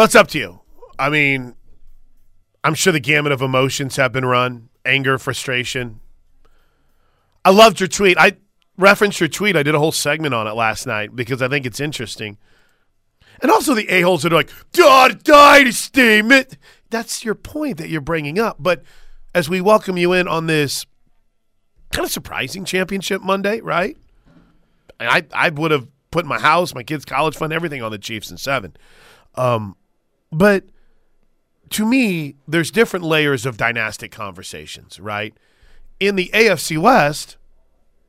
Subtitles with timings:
[0.00, 0.60] Well, it's up to you.
[0.98, 1.54] I mean,
[2.64, 6.00] I'm sure the gamut of emotions have been run anger, frustration.
[7.44, 8.16] I loved your tweet.
[8.16, 8.38] I
[8.78, 9.56] referenced your tweet.
[9.56, 12.38] I did a whole segment on it last night because I think it's interesting.
[13.42, 16.22] And also the a-holes that are like, God, dynasty.
[16.88, 18.56] That's your point that you're bringing up.
[18.58, 18.82] But
[19.34, 20.86] as we welcome you in on this
[21.92, 23.98] kind of surprising championship Monday, right?
[24.98, 28.30] I, I would have put my house, my kids' college fund, everything on the Chiefs
[28.30, 28.74] and seven.
[29.34, 29.76] Um,
[30.32, 30.64] but
[31.70, 35.34] to me, there's different layers of dynastic conversations, right?
[35.98, 37.36] In the AFC West,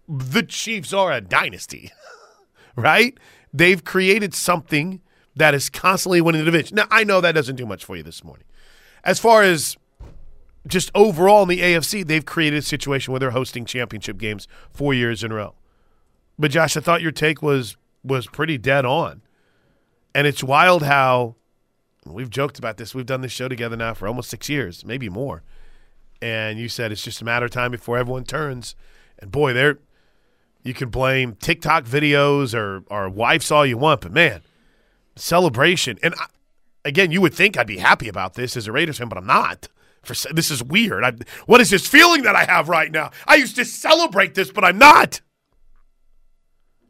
[0.07, 1.91] the Chiefs are a dynasty,
[2.76, 3.17] right?
[3.53, 5.02] They've created something
[5.35, 6.76] that is constantly winning the division.
[6.76, 8.45] Now, I know that doesn't do much for you this morning.
[9.03, 9.77] As far as
[10.67, 14.93] just overall in the AFC, they've created a situation where they're hosting championship games four
[14.93, 15.55] years in a row.
[16.38, 19.21] But Josh, I thought your take was was pretty dead on.
[20.13, 21.35] And it's wild how
[22.05, 22.95] we've joked about this.
[22.95, 25.43] We've done this show together now for almost six years, maybe more.
[26.21, 28.76] And you said it's just a matter of time before everyone turns.
[29.20, 29.79] And boy, there
[30.63, 34.41] you can blame TikTok videos or or wives all you want, but man,
[35.15, 35.98] celebration.
[36.03, 36.26] And I,
[36.85, 39.26] again, you would think I'd be happy about this as a Raiders fan, but I'm
[39.26, 39.67] not.
[40.04, 41.04] For this is weird.
[41.04, 41.13] I,
[41.45, 43.11] what is this feeling that I have right now?
[43.27, 45.21] I used to celebrate this, but I'm not.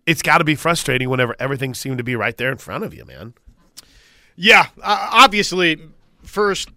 [0.05, 2.93] It's got to be frustrating whenever everything seemed to be right there in front of
[2.93, 3.33] you, man.
[4.35, 5.79] Yeah, uh, obviously,
[6.23, 6.69] first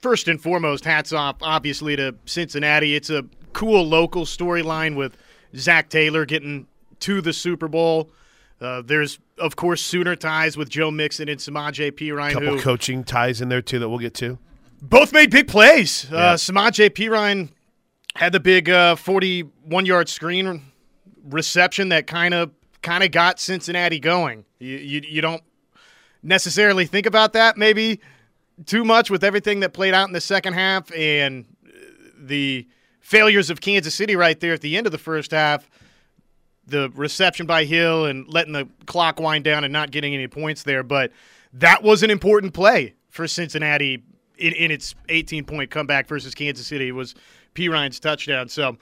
[0.00, 2.94] first and foremost, hats off, obviously, to Cincinnati.
[2.94, 5.16] It's a cool local storyline with
[5.56, 6.66] Zac Taylor getting
[7.00, 8.10] to the Super Bowl.
[8.60, 12.32] Uh, there's, of course, Sooner ties with Joe Mixon and Samaje Perine.
[12.32, 14.38] couple who, coaching ties in there, too, that we'll get to.
[14.82, 16.06] Both made big plays.
[16.10, 16.22] Uh, yeah.
[16.22, 17.50] Uh, Samaje Perine
[18.16, 20.62] had the big 41 uh, yard screen
[21.24, 22.50] reception that kind of
[22.82, 24.44] kind of got Cincinnati going.
[24.58, 25.42] You, you, you don't
[26.22, 28.00] necessarily think about that maybe
[28.66, 31.44] too much with everything that played out in the second half and
[32.18, 32.66] the
[33.00, 35.68] failures of Kansas City right there at the end of the first half.
[36.66, 40.64] The reception by Hill and letting the clock wind down and not getting any points
[40.64, 40.82] there.
[40.82, 41.12] But
[41.54, 44.02] that was an important play for Cincinnati
[44.36, 46.88] in, in its 18 point comeback versus Kansas City.
[46.88, 47.14] It was
[47.54, 48.50] Perine's touchdown.
[48.50, 48.76] So,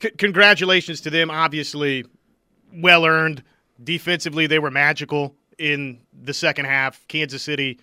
[0.00, 1.30] c- congratulations to them.
[1.30, 2.04] Obviously,
[2.72, 3.42] well earned.
[3.82, 7.06] Defensively, they were magical in the second half.
[7.08, 7.78] Kansas City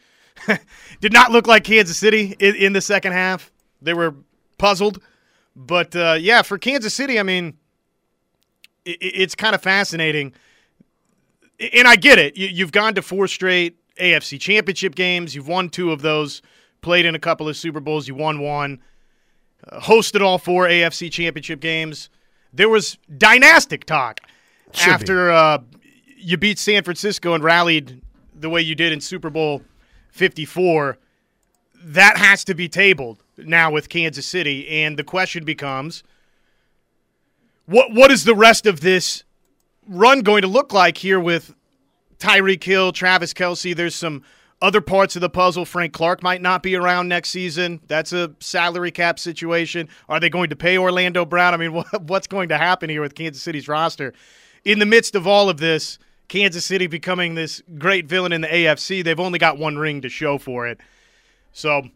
[1.01, 3.51] did not look like Kansas City in, in, the second half.
[3.81, 4.15] They were
[4.57, 5.01] puzzled.
[5.55, 7.57] But uh, yeah, for Kansas City, I mean,
[8.85, 10.33] it, it's kind of fascinating.
[11.73, 12.37] And I get it.
[12.37, 15.35] You, you've gone to four straight AFC championship games.
[15.35, 16.41] You've won two of those,
[16.81, 18.07] played in a couple of Super Bowls.
[18.07, 18.81] You won one,
[19.67, 22.09] uh, hosted all four AFC championship games.
[22.53, 24.21] There was dynastic talk
[24.73, 25.59] Should after uh,
[26.19, 28.01] you beat San Francisco and rallied
[28.35, 29.61] the way you did in Super Bowl
[30.11, 30.97] 54,
[31.83, 34.67] that has to be tabled now with Kansas City.
[34.67, 36.03] And the question becomes
[37.65, 39.23] what what is the rest of this
[39.87, 41.55] run going to look like here with
[42.17, 43.75] Tyreek Hill, Travis Kelce?
[43.75, 44.23] There's some
[44.61, 45.65] other parts of the puzzle.
[45.65, 47.79] Frank Clark might not be around next season.
[47.87, 49.87] That's a salary cap situation.
[50.09, 51.53] Are they going to pay Orlando Brown?
[51.53, 54.13] I mean, what's going to happen here with Kansas City's roster?
[54.65, 55.97] In the midst of all of this,
[56.29, 59.03] Kansas City becoming this great villain in the AFC.
[59.03, 60.79] They've only got one ring to show for it.
[61.51, 61.89] So,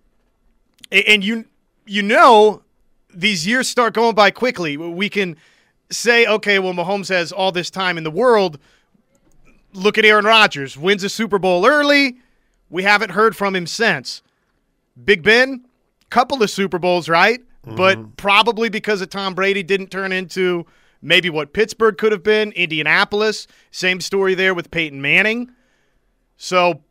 [0.91, 1.45] and you
[1.85, 2.63] you know
[3.13, 4.75] these years start going by quickly.
[4.75, 5.37] We can
[5.91, 8.59] say, okay, well, Mahomes has all this time in the world.
[9.71, 12.17] Look at Aaron Rodgers, wins a Super Bowl early.
[12.69, 14.23] We haven't heard from him since.
[15.03, 15.65] Big Ben,
[16.09, 17.39] couple of Super Bowls, right?
[17.65, 17.75] Mm-hmm.
[17.75, 20.65] But probably because of Tom Brady didn't turn into–
[21.03, 25.51] maybe what Pittsburgh could have been, Indianapolis, same story there with Peyton Manning.
[26.37, 26.81] So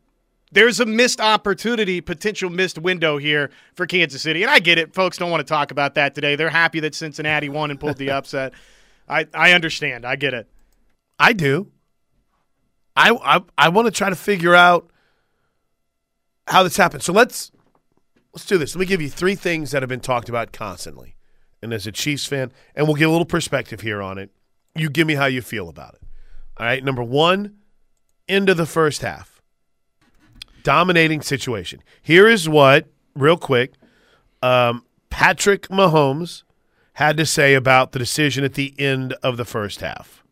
[0.51, 4.43] there's a missed opportunity, potential missed window here for Kansas City.
[4.43, 4.93] And I get it.
[4.93, 6.35] Folks don't want to talk about that today.
[6.35, 8.53] They're happy that Cincinnati won and pulled the upset.
[9.09, 10.05] I, I understand.
[10.05, 10.47] I get it.
[11.19, 11.71] I do.
[12.95, 14.91] I, I I want to try to figure out
[16.47, 17.01] how this happened.
[17.01, 17.51] So let's
[18.33, 18.75] let's do this.
[18.75, 21.15] Let me give you three things that have been talked about constantly
[21.63, 24.29] and as a Chiefs fan, and we'll get a little perspective here on it.
[24.75, 26.01] You give me how you feel about it.
[26.57, 27.55] All right, number one,
[28.27, 29.41] into the first half,
[30.63, 31.81] dominating situation.
[32.01, 33.73] Here is what, real quick,
[34.41, 36.43] um, Patrick Mahomes
[36.93, 40.23] had to say about the decision at the end of the first half.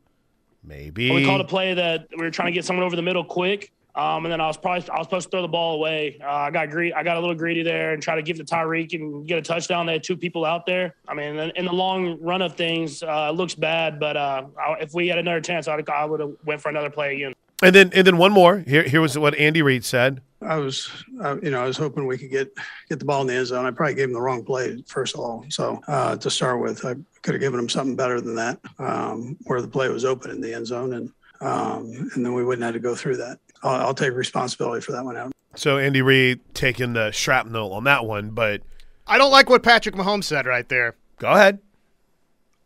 [0.63, 3.01] Maybe well, we called a play that we were trying to get someone over the
[3.01, 5.75] middle quick, um, and then I was probably I was supposed to throw the ball
[5.75, 6.19] away.
[6.23, 6.93] Uh, I got greedy.
[6.93, 9.41] I got a little greedy there and try to give to Tyreek and get a
[9.41, 9.85] touchdown.
[9.85, 10.95] They had two people out there.
[11.07, 13.99] I mean, in the long run of things, uh, it looks bad.
[13.99, 14.45] But uh,
[14.79, 17.33] if we had another chance, I'd, I would have went for another play again.
[17.61, 18.59] And then and then one more.
[18.59, 20.21] Here here was what Andy Reid said.
[20.41, 20.89] I was,
[21.21, 22.51] uh, you know, I was hoping we could get
[22.89, 23.65] get the ball in the end zone.
[23.65, 25.45] I probably gave him the wrong play first of all.
[25.49, 29.37] So uh, to start with, I could have given him something better than that, um,
[29.43, 31.11] where the play was open in the end zone, and
[31.41, 33.39] um, and then we wouldn't have to go through that.
[33.63, 35.31] I'll, I'll take responsibility for that one out.
[35.55, 38.61] So Andy Reid taking the shrapnel on that one, but
[39.07, 40.95] I don't like what Patrick Mahomes said right there.
[41.17, 41.59] go ahead.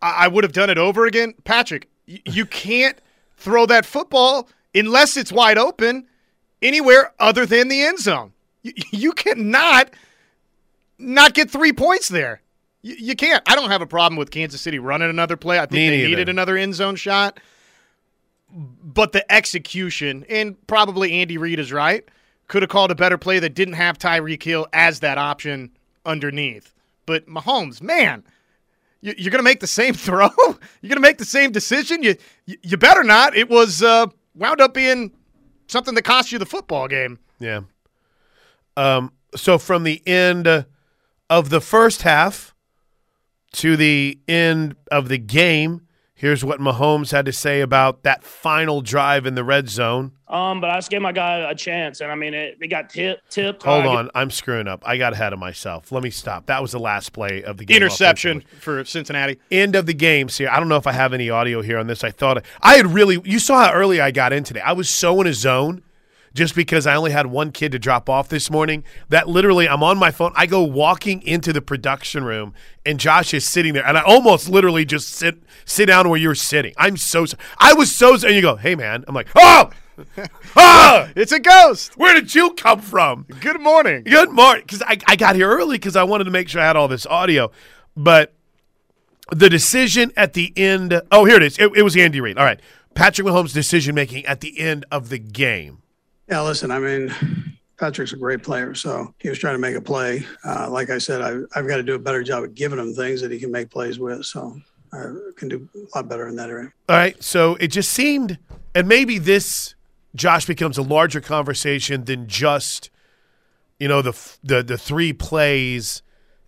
[0.02, 1.34] I, I would have done it over again.
[1.46, 2.98] Patrick, y- you can't
[3.38, 6.06] throw that football unless it's wide open
[6.62, 8.34] anywhere other than the end zone.
[8.62, 9.90] You, you cannot
[11.00, 12.42] not get three points there.
[12.82, 13.42] You, you can't.
[13.50, 15.58] I don't have a problem with Kansas City running another play.
[15.58, 16.10] I think Me they neither.
[16.10, 17.40] needed another end zone shot.
[18.56, 22.08] But the execution, and probably Andy Reid is right,
[22.48, 25.72] could have called a better play that didn't have Tyreek Hill as that option
[26.06, 26.74] underneath.
[27.06, 28.24] But Mahomes, man,
[29.02, 30.30] you, you're going to make the same throw.
[30.38, 32.02] you're going to make the same decision.
[32.04, 32.16] You,
[32.46, 33.36] you you better not.
[33.36, 35.12] It was uh, wound up being
[35.68, 37.20] something that cost you the football game.
[37.40, 37.62] Yeah.
[38.78, 40.66] Um, so from the end
[41.30, 42.54] of the first half
[43.54, 45.85] to the end of the game,
[46.16, 50.14] here's what Mahomes had to say about that final drive in the red zone.
[50.28, 52.90] Um, but I just gave my guy a chance, and I mean, it, they got
[52.90, 53.62] tip, tipped.
[53.62, 54.82] Hold Uh, on, I'm screwing up.
[54.84, 55.92] I got ahead of myself.
[55.92, 56.48] Let me stop.
[56.48, 57.76] That was the last play of the game.
[57.78, 59.40] Interception for Cincinnati.
[59.52, 60.28] End of the game.
[60.30, 62.04] See, I don't know if I have any audio here on this.
[62.04, 63.22] I thought I had really.
[63.24, 64.62] You saw how early I got in today.
[64.62, 65.84] I was so in a zone.
[66.36, 69.82] Just because I only had one kid to drop off this morning, that literally I'm
[69.82, 70.34] on my phone.
[70.36, 72.54] I go walking into the production room,
[72.86, 76.36] and Josh is sitting there, and I almost literally just sit sit down where you're
[76.36, 76.74] sitting.
[76.78, 77.26] I'm so
[77.58, 79.72] I was so and you go, hey man, I'm like, oh,
[80.58, 81.98] ah, It's a ghost.
[81.98, 83.26] where did you come from?
[83.40, 84.04] Good morning.
[84.04, 84.64] Good morning.
[84.66, 86.90] Because I, I got here early because I wanted to make sure I had all
[86.90, 87.50] this audio.
[87.96, 88.34] But
[89.32, 91.02] the decision at the end.
[91.14, 91.58] Oh, here it is.
[91.58, 92.38] It, it was Andy Reid.
[92.38, 92.60] All right.
[92.94, 95.82] Patrick Mahomes' decision making at the end of the game.
[96.28, 97.14] Yeah, listen, I mean,
[97.78, 100.26] Patrick's a great player, so he was trying to make a play.
[100.44, 102.94] Uh, like I said, I, I've got to do a better job of giving him
[102.96, 104.26] things that he can make plays with.
[104.26, 104.60] So
[104.92, 106.72] I can do a lot better in that area.
[106.90, 107.22] All right.
[107.22, 108.40] So it just seemed,
[108.74, 109.76] and maybe this,
[110.16, 112.90] Josh, becomes a larger conversation than just,
[113.80, 114.14] you know, the
[114.44, 116.02] the the three plays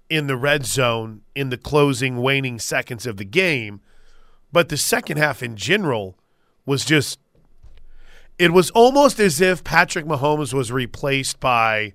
[0.10, 3.82] in the red zone in the closing waning seconds of the game,
[4.52, 6.18] but the second half in general
[6.66, 7.20] was just.
[8.38, 11.94] It was almost as if Patrick Mahomes was replaced by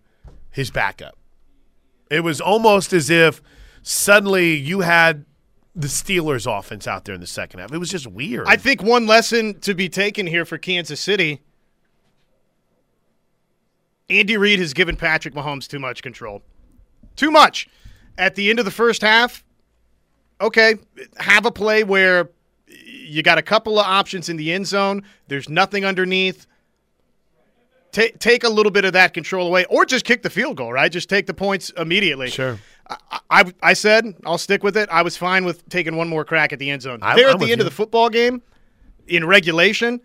[0.50, 1.16] his backup.
[2.10, 3.40] It was almost as if
[3.82, 5.24] suddenly you had
[5.74, 7.72] the Steelers offense out there in the second half.
[7.72, 8.46] It was just weird.
[8.46, 11.40] I think one lesson to be taken here for Kansas City
[14.12, 16.42] Andy Reid has given Patrick Mahomes too much control.
[17.16, 17.68] Too much.
[18.18, 19.42] At the end of the first half,
[20.40, 20.74] okay,
[21.16, 22.30] have a play where
[22.84, 26.46] you got a couple of options in the end zone, there's nothing underneath.
[27.92, 30.72] Ta- take a little bit of that control away, or just kick the field goal,
[30.72, 30.90] right?
[30.90, 32.30] Just take the points immediately.
[32.30, 32.58] Sure.
[32.88, 32.96] I,
[33.30, 34.88] I, I said I'll stick with it.
[34.90, 37.02] I was fine with taking one more crack at the end zone.
[37.02, 37.62] I'm- there I'm at the end you.
[37.62, 38.40] of the football game,
[39.06, 40.00] in regulation,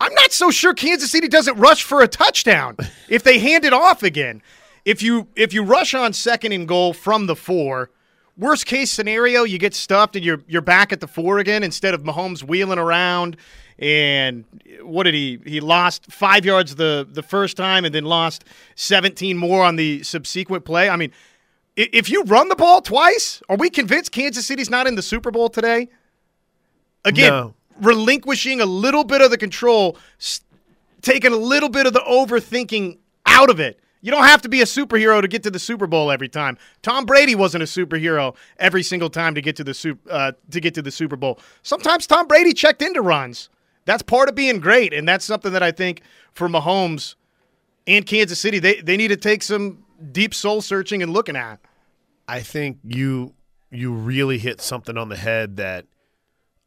[0.00, 2.76] I'm not so sure Kansas City doesn't rush for a touchdown
[3.08, 4.42] if they hand it off again.
[4.84, 7.90] If you if you rush on second and goal from the four,
[8.42, 11.94] worst case scenario, you get stuffed and you're you're back at the four again instead
[11.94, 13.36] of Mahomes wheeling around.
[13.78, 14.44] And
[14.82, 15.40] what did he?
[15.44, 18.44] He lost five yards the the first time, and then lost
[18.74, 20.88] 17 more on the subsequent play.
[20.90, 21.10] I mean,
[21.76, 25.30] if you run the ball twice, are we convinced Kansas City's not in the Super
[25.30, 25.88] Bowl today?
[27.04, 27.54] Again, No.
[27.80, 29.96] relinquishing a little bit of the control,
[31.00, 33.80] taking a little bit of the overthinking out of it.
[34.02, 36.58] You don't have to be a superhero to get to the Super Bowl every time.
[36.82, 40.60] Tom Brady wasn't a superhero every single time to get to the Sup- uh, to
[40.60, 41.38] get to the Super Bowl.
[41.62, 43.48] Sometimes Tom Brady checked into runs.
[43.84, 47.14] That's part of being great, and that's something that I think for Mahomes
[47.86, 51.60] and Kansas City, they they need to take some deep soul searching and looking at.
[52.26, 53.34] I think you
[53.70, 55.86] you really hit something on the head that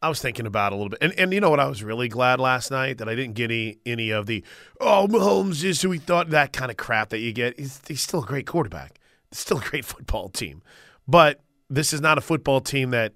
[0.02, 1.00] I was thinking about a little bit.
[1.02, 3.52] And and you know what I was really glad last night that I didn't get
[3.52, 4.44] any any of the
[4.80, 7.60] oh Mahomes is who we thought that kind of crap that you get.
[7.60, 9.00] He's, he's still a great quarterback.
[9.32, 10.62] It's still a great football team.
[11.08, 13.14] But this is not a football team that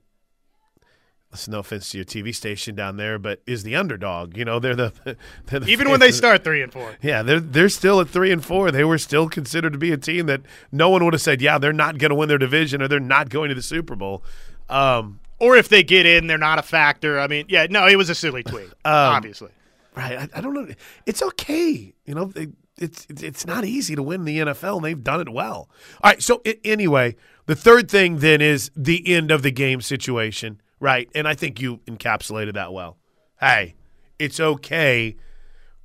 [1.32, 4.36] listen, no offense to your TV station down there, but is the underdog.
[4.36, 4.94] You know, they're the,
[5.46, 6.96] they're the Even when they start three and four.
[7.02, 8.72] Yeah, they're they're still at three and four.
[8.72, 11.58] They were still considered to be a team that no one would have said, yeah,
[11.58, 14.24] they're not going to win their division or they're not going to the Super Bowl.
[14.70, 17.20] Um, Or if they get in, they're not a factor.
[17.20, 19.52] I mean, yeah, no, it was a silly tweet, um, obviously.
[19.96, 20.18] right?
[20.18, 20.68] I, I don't know.
[21.06, 21.94] It's okay.
[22.06, 25.30] You know, they, it's it's not easy to win the NFL, and they've done it
[25.30, 25.70] well.
[26.04, 26.22] All right.
[26.22, 27.16] So i anyway,
[27.46, 31.10] the third thing then is the end of the game situation, right?
[31.16, 32.98] And I think you encapsulated that well.
[33.40, 33.76] Hey,
[34.18, 35.16] it's okay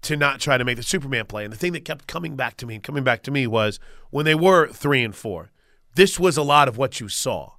[0.03, 1.45] to not try to make the Superman play.
[1.45, 3.81] And the thing that kept coming back to me and coming back to me was
[4.11, 5.51] when they were three and four.
[5.95, 7.53] This was a lot of what you saw.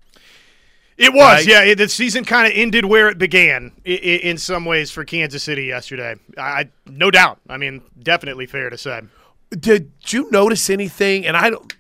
[0.98, 1.48] It was, right?
[1.48, 1.64] yeah.
[1.64, 5.44] It, the season kind of ended where it began in, in, some ways for Kansas
[5.44, 6.16] City yesterday.
[6.38, 7.40] I, no doubt.
[7.50, 9.02] I mean, definitely fair to say.
[9.50, 11.26] Did you notice anything?
[11.26, 11.74] And I don't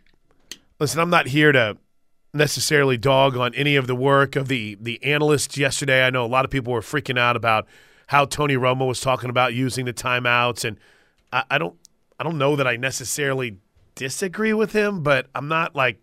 [0.79, 0.99] listen.
[0.99, 1.77] I'm not here to
[2.33, 6.05] necessarily dog on any of the work of the the analysts yesterday.
[6.05, 7.67] I know a lot of people were freaking out about
[8.07, 10.77] how Tony Romo was talking about using the timeouts, and
[11.31, 11.75] I, I don't
[12.19, 13.57] I don't know that I necessarily
[13.95, 16.01] disagree with him, but I'm not like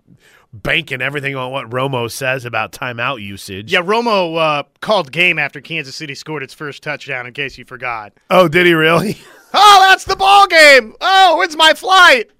[0.52, 3.72] banking everything on what Romo says about timeout usage.
[3.72, 7.26] Yeah, Romo uh, called game after Kansas City scored its first touchdown.
[7.26, 8.12] In case you forgot.
[8.30, 9.18] Oh, did he really?
[9.54, 10.94] oh, that's the ball game.
[11.00, 12.30] Oh, it's my flight.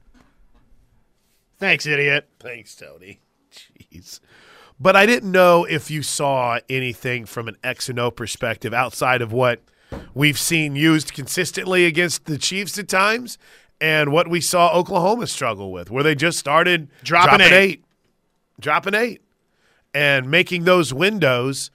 [1.59, 2.29] Thanks, idiot.
[2.41, 3.21] Thanks, Tony.
[3.53, 4.21] Jeez.
[4.81, 9.23] But I didn't know if you saw anything from an X and O perspective outside
[9.23, 9.63] of what
[10.13, 13.39] we've seen used consistently against the Chiefs at times
[13.81, 17.53] and what we saw Oklahoma struggle with, where they just started dropping, dropping eight.
[17.53, 17.85] eight.
[18.63, 19.21] Dropping eight.
[19.93, 21.71] And making those windows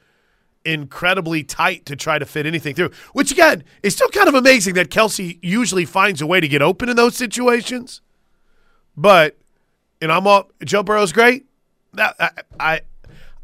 [0.65, 2.91] incredibly tight to try to fit anything through.
[3.13, 6.61] Which again is still kind of amazing that Kelce usually finds a way to get
[6.61, 8.01] open in those situations.
[8.95, 9.37] But
[10.01, 11.45] and I'm all Joe Burrow's great.
[11.97, 12.29] I,
[12.59, 12.81] I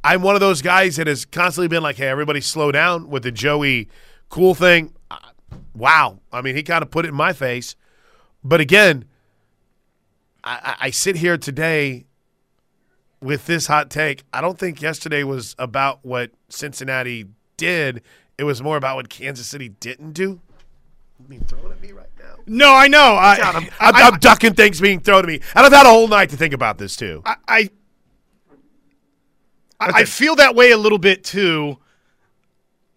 [0.03, 3.23] I'm one of those guys that has constantly been like, "Hey, everybody, slow down with
[3.23, 3.89] the Joey
[4.29, 4.93] cool thing."
[5.73, 7.75] Wow, I mean, he kind of put it in my face.
[8.43, 9.05] But again,
[10.43, 12.05] I, I sit here today
[13.23, 14.23] with this hot take.
[14.33, 17.27] I don't think yesterday was about what Cincinnati
[17.57, 18.01] did.
[18.37, 20.41] It was more about what Kansas City didn't do.
[21.23, 22.35] I mean, throwing at me right now.
[22.45, 23.15] No, I know.
[23.15, 25.89] I, I'm, I'm, I, am ducking things being thrown at me, and I've had a
[25.89, 27.21] whole night to think about this too.
[27.25, 27.69] I, I
[29.79, 31.77] I, I feel that way a little bit too.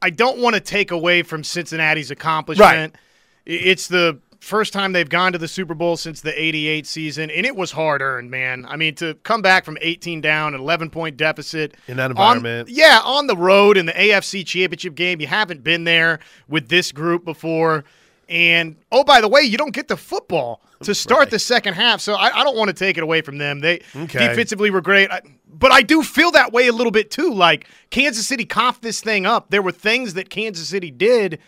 [0.01, 2.95] I don't want to take away from Cincinnati's accomplishment.
[2.95, 3.01] Right.
[3.45, 7.47] It's the first time they've gone to the Super Bowl since the 88 season, and
[7.47, 8.67] it was hard earned, man.
[8.69, 11.77] I mean, to come back from 18 down, an 11 point deficit.
[11.89, 12.69] In that environment.
[12.69, 15.21] On, yeah, on the road in the AFC Championship game.
[15.21, 17.85] You haven't been there with this group before.
[18.29, 21.31] And oh, by the way, you don't get the football to start right.
[21.31, 22.01] the second half.
[22.01, 23.61] So I, I, don't want to take it away from them.
[23.61, 24.29] They okay.
[24.29, 25.11] defensively were great.
[25.11, 27.33] I, but I do feel that way a little bit too.
[27.33, 29.51] Like Kansas City coughed this thing up.
[29.51, 31.39] There were things that Kansas City did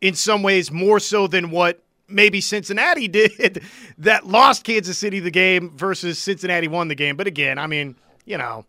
[0.00, 3.62] in some ways more so than what maybe Cincinnati did
[3.98, 7.16] that lost Kansas City the game versus Cincinnati won the game.
[7.16, 8.64] But again, I mean, you know,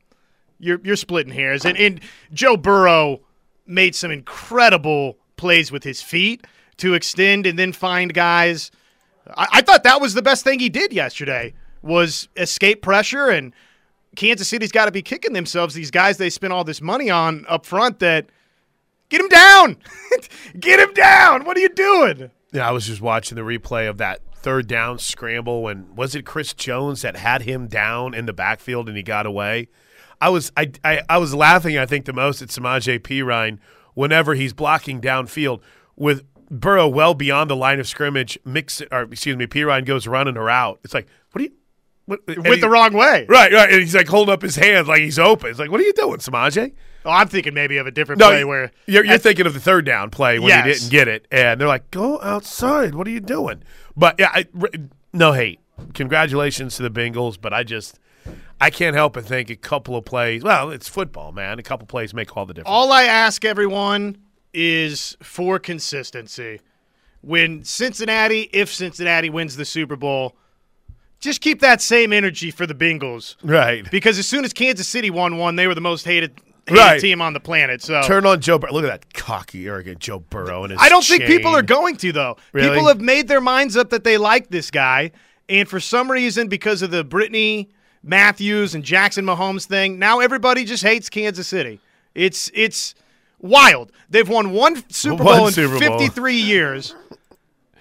[0.59, 1.65] you're you're splitting hairs.
[1.65, 2.01] And, and
[2.33, 3.21] Joe Burrow
[3.65, 6.45] made some incredible plays with his feet
[6.77, 8.71] to extend and then find guys.
[9.35, 13.53] I, I thought that was the best thing he did yesterday was escape pressure and
[14.15, 15.75] Kansas City's got to be kicking themselves.
[15.75, 18.27] These guys they spent all this money on up front that
[19.09, 19.77] get him down,
[20.59, 21.45] get him down.
[21.45, 22.31] What are you doing?
[22.51, 26.25] Yeah, I was just watching the replay of that third down scramble when was it
[26.25, 29.67] Chris Jones that had him down in the backfield and he got away.
[30.21, 33.59] I was I I, I was laughing I think the most at Samaje Perine
[33.93, 35.61] whenever he's blocking downfield
[35.95, 38.39] with Burrow well beyond the line of scrimmage.
[38.45, 40.79] Mix or excuse me, Perine goes running her out.
[40.83, 41.51] It's like what are you?
[42.07, 43.25] What, Went the wrong way.
[43.27, 43.69] Right, right.
[43.69, 45.49] And he's like holding up his hand like he's open.
[45.49, 46.73] It's like, what are you doing, Samaje?
[47.03, 49.59] Oh, I'm thinking maybe of a different no, play where you're, you're thinking of the
[49.59, 50.65] third down play when yes.
[50.65, 52.95] he didn't get it, and they're like, "Go outside!
[52.95, 53.63] What are you doing?"
[53.95, 54.45] But yeah, I,
[55.13, 55.59] no hate.
[55.93, 57.99] Congratulations to the Bengals, but I just
[58.59, 60.43] I can't help but think a couple of plays.
[60.43, 61.59] Well, it's football, man.
[61.59, 62.71] A couple plays make all the difference.
[62.71, 64.17] All I ask everyone
[64.53, 66.59] is for consistency.
[67.21, 70.35] When Cincinnati, if Cincinnati wins the Super Bowl,
[71.19, 73.35] just keep that same energy for the Bengals.
[73.43, 73.89] Right.
[73.89, 76.99] Because as soon as Kansas City won one, they were the most hated right.
[76.99, 77.81] team on the planet.
[77.81, 78.59] So turn on Joe.
[78.59, 80.81] Bur- Look at that cocky, arrogant Joe Burrow and his.
[80.81, 81.19] I don't chain.
[81.19, 82.37] think people are going to though.
[82.53, 82.69] Really?
[82.69, 85.11] People have made their minds up that they like this guy,
[85.49, 87.69] and for some reason, because of the Brittany
[88.03, 91.79] Matthews and Jackson Mahomes thing, now everybody just hates Kansas City.
[92.15, 92.95] It's it's
[93.39, 93.91] wild.
[94.09, 95.99] They've won one Super Bowl one in Super Bowl.
[95.99, 96.95] 53 years.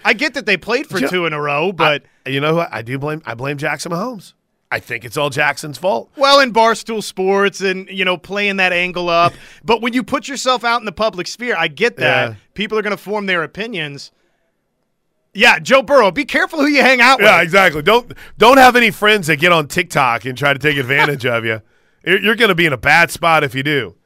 [0.06, 2.72] I get that they played for two in a row, but I, you know what?
[2.72, 4.34] I do blame I blame Jackson Mahomes.
[4.70, 6.10] I think it's all Jackson's fault.
[6.16, 9.32] Well, in Barstool Sports and, you know, playing that angle up.
[9.64, 12.30] but when you put yourself out in the public sphere, I get that.
[12.30, 12.36] Yeah.
[12.54, 14.12] People are going to form their opinions.
[15.34, 17.26] Yeah, Joe Burrow, be careful who you hang out with.
[17.26, 17.82] Yeah, exactly.
[17.82, 21.44] Don't don't have any friends that get on TikTok and try to take advantage of
[21.44, 21.62] you.
[22.04, 23.96] You're going to be in a bad spot if you do.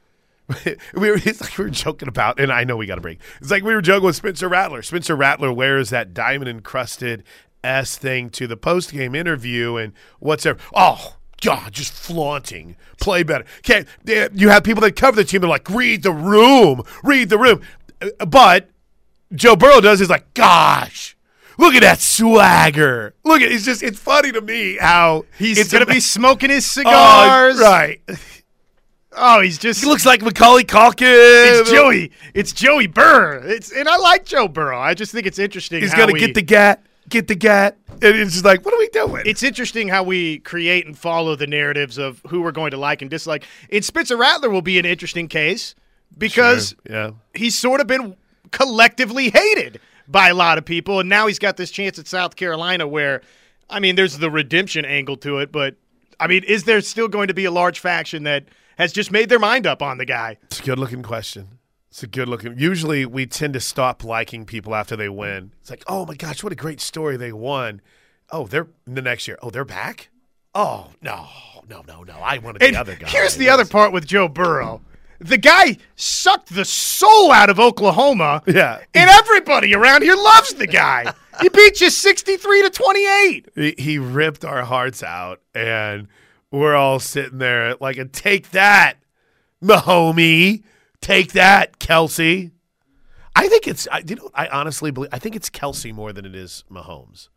[0.94, 3.20] we were, it's like we were joking about, and I know we got to break.
[3.40, 4.82] It's like we were joking with Spencer Rattler.
[4.82, 7.24] Spencer Rattler wears that diamond encrusted
[7.62, 10.58] S thing to the post game interview and whatever.
[10.74, 12.76] Oh, God, just flaunting.
[13.00, 13.44] Play better.
[13.58, 13.84] Okay,
[14.34, 15.40] you have people that cover the team.
[15.40, 17.60] They're like, read the room, read the room.
[18.00, 18.68] Uh, but
[19.34, 21.16] Joe Burrow does is like, gosh,
[21.58, 23.14] look at that swagger.
[23.24, 26.80] Look at it's just it's funny to me how He's to be smoking his Oh,
[26.82, 27.58] cigars.
[27.60, 28.00] right.
[29.12, 31.60] Oh, he's just He looks like Macaulay Culkin.
[31.60, 32.12] It's Joey.
[32.32, 33.42] It's Joey Burr.
[33.44, 34.78] It's and I like Joe Burrow.
[34.78, 35.80] I just think it's interesting.
[35.80, 38.78] He's gonna we- get the gat, get the gat, and it's just like, what are
[38.78, 39.22] we doing?
[39.26, 43.02] It's interesting how we create and follow the narratives of who we're going to like
[43.02, 43.46] and dislike.
[43.70, 45.74] And Spencer Rattler will be an interesting case
[46.16, 47.10] because yeah.
[47.34, 48.16] he's sort of been
[48.52, 52.36] collectively hated by a lot of people, and now he's got this chance at South
[52.36, 53.22] Carolina where,
[53.68, 55.76] I mean, there's the redemption angle to it, but
[56.18, 58.44] I mean, is there still going to be a large faction that
[58.80, 60.38] has just made their mind up on the guy?
[60.44, 61.58] It's a good looking question.
[61.90, 62.56] It's a good looking.
[62.58, 65.52] Usually, we tend to stop liking people after they win.
[65.60, 67.16] It's like, oh my gosh, what a great story!
[67.16, 67.80] They won.
[68.30, 69.38] Oh, they're in the next year.
[69.42, 70.08] Oh, they're back.
[70.54, 71.26] Oh no,
[71.68, 72.14] no, no, no!
[72.14, 73.08] I wanted And the other guy.
[73.08, 74.82] here's the other part with Joe Burrow.
[75.18, 78.42] The guy sucked the soul out of Oklahoma.
[78.46, 78.78] Yeah.
[78.94, 81.12] And everybody around here loves the guy.
[81.42, 83.48] He beat you 63 to 28.
[83.54, 86.08] He, he ripped our hearts out, and
[86.50, 88.98] we're all sitting there like, a take that,
[89.62, 90.62] Mahomie.
[91.00, 92.50] Take that, Kelce.
[93.34, 93.88] I think it's.
[93.90, 95.10] I, you know, I honestly believe.
[95.12, 97.28] I think it's Kelce more than it is Mahomes.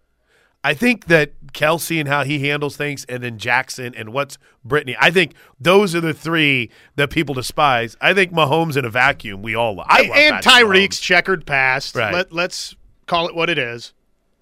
[0.66, 4.96] I think that Kelce and how he handles things, and then Jackson and what's Brittany.
[5.00, 7.98] I think those are the three that people despise.
[8.02, 9.88] I think Mahomes in a vacuum, we all love.
[9.90, 11.96] I love and Tyreek's checkered past.
[11.96, 12.14] Right.
[12.14, 12.76] Let, let's
[13.08, 13.94] call it what it is.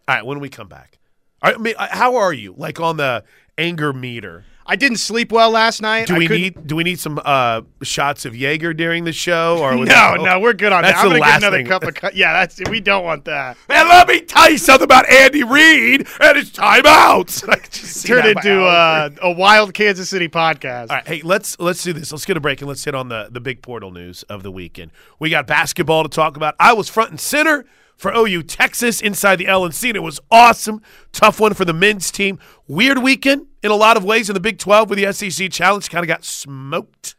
[0.08, 1.00] All right, when we come back,
[1.42, 2.54] I mean, uh, how are you?
[2.56, 3.24] Like on the
[3.58, 4.46] anger meter?
[4.66, 6.08] I didn't sleep well last night.
[6.08, 9.12] Do I we couldn't- need do we need some uh, shots of Jaeger during the
[9.12, 9.58] show?
[9.60, 11.04] Or was No, it- no, we're good on That's that.
[11.08, 11.66] I'm the gonna get last another thing.
[11.66, 11.96] cup of.
[11.96, 13.58] Co- yeah, that's we don't want that.
[13.70, 17.48] And let me tell you something about Andy Reid and his timeouts.
[17.50, 20.90] I just see Turn that by into uh, a wild Kansas City podcast.
[20.90, 22.12] All right, hey, let's let's do this.
[22.12, 24.52] Let's get a break and let's hit on the the big portal news of the
[24.52, 24.92] weekend.
[25.20, 26.56] We got basketball to talk about.
[26.60, 27.66] I was front and center
[28.02, 30.82] for OU Texas inside the LNC, and it was awesome.
[31.12, 32.40] Tough one for the men's team.
[32.68, 35.88] Weird weekend in a lot of ways in the Big 12 with the SEC Challenge.
[35.88, 37.14] Kind of got smoked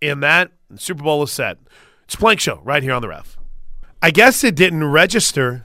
[0.00, 0.50] in that.
[0.68, 1.58] And Super Bowl is set.
[2.06, 3.38] It's Plank Show right here on the ref.
[4.02, 5.64] I guess it didn't register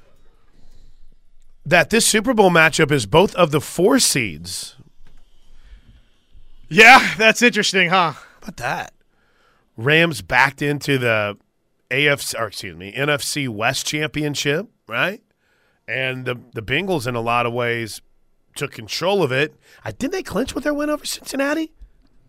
[1.65, 4.75] that this Super Bowl matchup is both of the four seeds.
[6.69, 8.11] Yeah, that's interesting, huh?
[8.11, 8.93] How about that?
[9.75, 11.35] Rams backed into the
[11.91, 15.21] AFC, or excuse me, NFC West Championship, right?
[15.87, 18.01] And the the Bengals, in a lot of ways,
[18.55, 19.55] took control of it.
[19.83, 21.71] I didn't they clinch with their win over Cincinnati?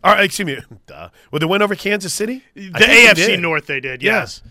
[0.04, 2.42] Or excuse me, duh, with the win over Kansas City?
[2.54, 3.40] The think they AFC.
[3.40, 4.02] North, they did.
[4.02, 4.20] Yeah.
[4.20, 4.42] Yes.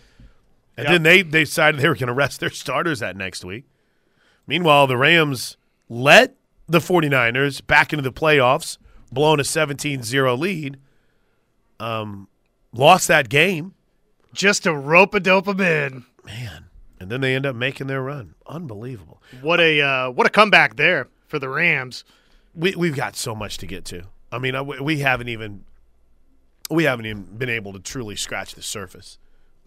[0.78, 0.94] And Yep.
[0.94, 3.66] then they, they decided they were going to rest their starters that next week.
[4.48, 5.58] Meanwhile, the Rams
[5.90, 8.78] let the 49ers back into the playoffs,
[9.12, 10.78] blown a 17 0 lead,
[11.82, 12.30] um,
[12.72, 13.74] lost that game.
[14.34, 16.06] Just to rope a dope 'em in.
[16.26, 16.66] Man.
[17.00, 18.36] And then they end up making their run.
[18.48, 19.22] Unbelievable.
[19.42, 22.04] What a uh, what a comeback there for the Rams.
[22.54, 24.04] We, we've got so much to get to.
[24.32, 25.64] I mean, I- we haven't even
[26.70, 29.18] we haven't even been able to truly scratch the surface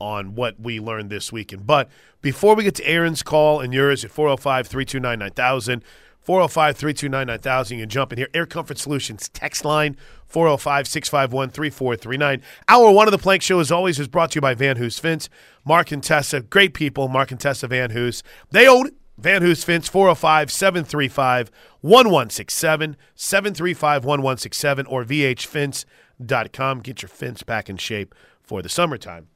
[0.01, 1.67] on what we learned this weekend.
[1.67, 1.89] But
[2.23, 5.85] before we get to Aaron's call and yours at 405 329 9000,
[6.25, 8.29] 405 329 9000, you can jump in here.
[8.33, 12.43] Air Comfort Solutions text line 405 651 3439.
[12.67, 14.99] Hour one of the Plank Show, as always, is brought to you by Van Hoos
[14.99, 15.29] Fence.
[15.65, 17.09] Mark and Tessa, great people.
[17.09, 18.23] Mark and Tessa Van Hoos.
[18.51, 18.91] They own.
[19.17, 21.51] Van Hoos Fence, 405 735
[21.83, 26.81] 1167, 735 1167, or vhfence.com.
[26.81, 29.29] Get your fence back in shape for the summertime.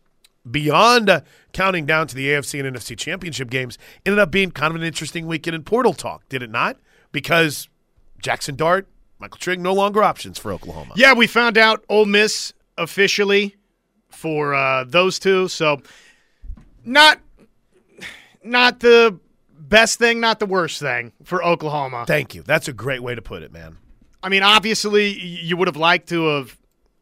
[0.51, 1.21] Beyond uh,
[1.53, 4.87] counting down to the AFC and NFC championship games, ended up being kind of an
[4.87, 6.77] interesting weekend in Portal Talk, did it not?
[7.13, 7.69] Because
[8.23, 8.87] Jackson Dart,
[9.19, 10.95] Michael Trigg, no longer options for Oklahoma.
[10.97, 13.57] Yeah, we found out Ole Miss officially
[14.11, 15.49] for uh, those two.
[15.49, 15.81] So
[16.85, 17.21] not
[18.43, 19.19] not the
[19.59, 22.05] best thing, not the worst thing for Oklahoma.
[22.07, 22.43] Thank you.
[22.43, 23.77] That's a great way to put it, man.
[24.23, 26.57] I mean, obviously, you would have liked to have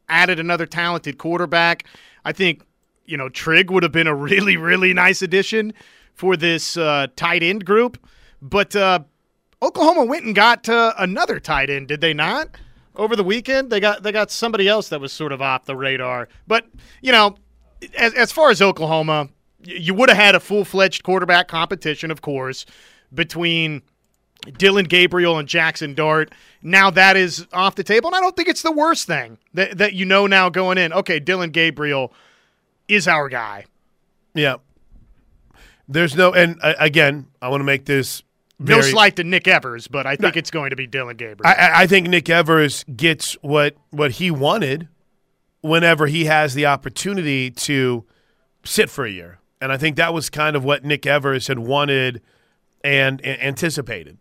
[0.09, 1.85] added another talented quarterback.
[2.25, 2.63] I think,
[3.07, 5.73] you know, Trigg would have been a really, really nice addition
[6.14, 7.99] for this uh, tight end group.
[8.42, 9.01] But uh,
[9.62, 12.49] Oklahoma went and got uh, another tight end, did they not?
[12.95, 15.77] Over the weekend, they got they got somebody else that was sort of off the
[15.77, 16.29] radar.
[16.47, 16.66] But
[17.03, 17.37] you know,
[17.97, 19.29] as, as far as Oklahoma,
[19.62, 22.64] you would have had a full fledged quarterback competition, of course,
[23.12, 23.83] between
[24.57, 26.33] Dillon Gabriel and Jackson Dart.
[26.62, 29.77] Now that is off the table, and I don't think it's the worst thing that
[29.77, 30.92] that you know now going in.
[30.92, 32.14] Okay, Dillon Gabriel
[32.88, 33.64] is our guy.
[34.35, 34.57] Yeah.
[35.88, 38.22] There's no, and uh, again, I want to make this
[38.59, 41.46] No slight to Nick Evers, but I think it's going to be Dillon Gabriel.
[41.46, 44.88] I- I, I think Nick Evers gets what what he wanted
[45.61, 48.05] whenever he has the opportunity to
[48.64, 49.38] sit for a year.
[49.61, 52.20] And I think that was kind of what Nick Evers had wanted
[52.85, 54.18] and, and anticipated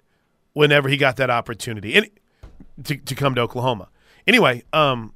[0.53, 2.09] whenever he got that opportunity and
[2.83, 3.89] to, to come to Oklahoma.
[4.25, 5.13] Anyway, um,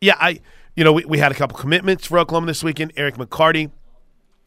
[0.00, 0.40] yeah, I
[0.76, 2.92] you know we, we had a couple commitments for Oklahoma this weekend.
[2.96, 3.70] Eric McCarty,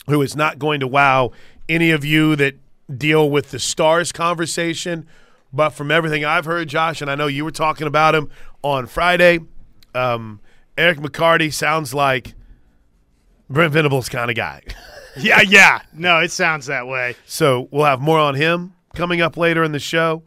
[0.08, 1.32] who is not going to wow
[1.68, 2.56] any of you that
[2.96, 5.06] deal with the stars conversation,
[5.52, 8.30] but from everything I've heard, Josh, and I know you were talking about him
[8.64, 9.40] on Friday,
[9.94, 10.40] um,
[10.78, 12.34] Eric McCarty sounds like
[13.50, 14.64] Brent Venables kind of guy.
[15.18, 15.82] yeah, yeah.
[15.94, 17.16] No, it sounds that way.
[17.26, 20.24] So we'll have more on him coming up later in the show.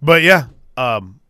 [0.00, 1.20] But yeah, um,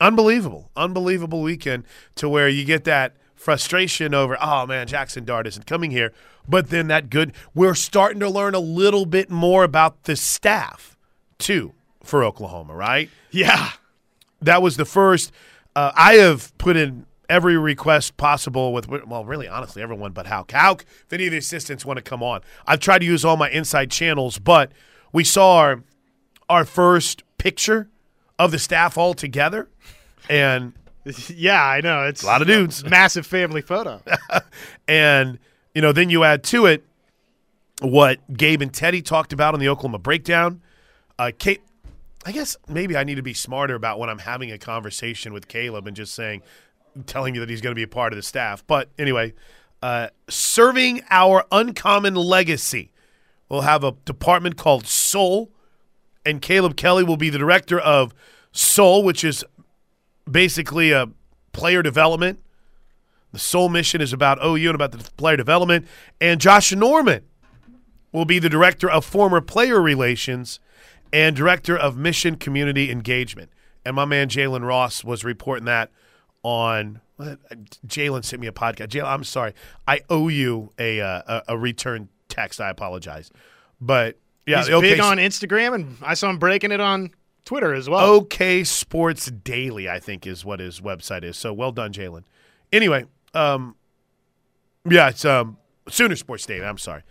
[0.00, 1.84] unbelievable, unbelievable weekend
[2.16, 6.12] to where you get that frustration over, oh man, Jackson Dart isn't coming here.
[6.48, 10.96] But then that good, we're starting to learn a little bit more about the staff
[11.38, 13.10] too for Oklahoma, right?
[13.30, 13.70] Yeah.
[14.40, 15.32] That was the first.
[15.74, 20.52] Uh, I have put in every request possible with, well, really, honestly, everyone but Hauk.
[20.52, 23.36] Hauk, if any of the assistants want to come on, I've tried to use all
[23.36, 24.70] my inside channels, but
[25.12, 25.82] we saw our,
[26.48, 27.88] our first picture
[28.38, 29.68] of the staff all together,
[30.28, 30.72] and
[31.28, 34.02] yeah, I know it's a lot of dudes, massive family photo,
[34.88, 35.38] and
[35.74, 36.84] you know, then you add to it
[37.80, 40.62] what Gabe and Teddy talked about on the Oklahoma breakdown.
[41.18, 41.60] Uh, Kate,
[42.24, 45.48] I guess maybe I need to be smarter about when I'm having a conversation with
[45.48, 46.42] Caleb and just saying,
[47.04, 48.66] telling you that he's going to be a part of the staff.
[48.66, 49.34] But anyway,
[49.82, 52.92] uh, serving our uncommon legacy.
[53.48, 55.50] We'll have a department called Soul,
[56.26, 58.12] and Caleb Kelly will be the director of
[58.52, 59.44] Soul, which is
[60.30, 61.08] basically a
[61.52, 62.40] player development.
[63.32, 65.86] The Soul mission is about OU and about the player development.
[66.20, 67.22] And Josh Norman
[68.12, 70.58] will be the director of former player relations
[71.12, 73.50] and director of mission community engagement.
[73.84, 75.90] And my man Jalen Ross was reporting that
[76.42, 77.00] on
[77.86, 78.88] Jalen sent me a podcast.
[78.88, 79.54] Jalen, I'm sorry,
[79.86, 82.60] I owe you a, uh, a, return text.
[82.60, 83.30] I apologize,
[83.80, 87.10] but yeah, he's big on Instagram, and I saw him breaking it on
[87.44, 88.04] Twitter as well.
[88.06, 91.36] OK Sports Daily, I think, is what his website is.
[91.36, 92.24] So well done, Jalen.
[92.72, 93.76] Anyway, um,
[94.88, 96.64] yeah, it's um, Sooner Sports Daily.
[96.64, 97.02] I'm sorry.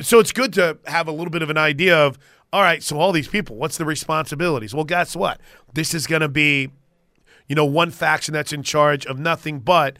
[0.00, 2.18] So it's good to have a little bit of an idea of
[2.52, 2.82] all right.
[2.82, 4.74] So all these people, what's the responsibilities?
[4.74, 5.40] Well, guess what?
[5.72, 6.70] This is going to be
[7.48, 9.98] you know, one faction that's in charge of nothing but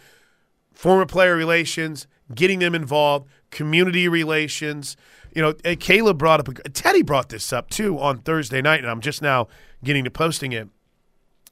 [0.73, 4.97] former player relations, getting them involved, community relations.
[5.37, 8.89] You know, eh, Caleb brought up, Teddy brought this up too on Thursday night, and
[8.89, 9.49] I'm just now
[9.85, 10.71] getting to posting it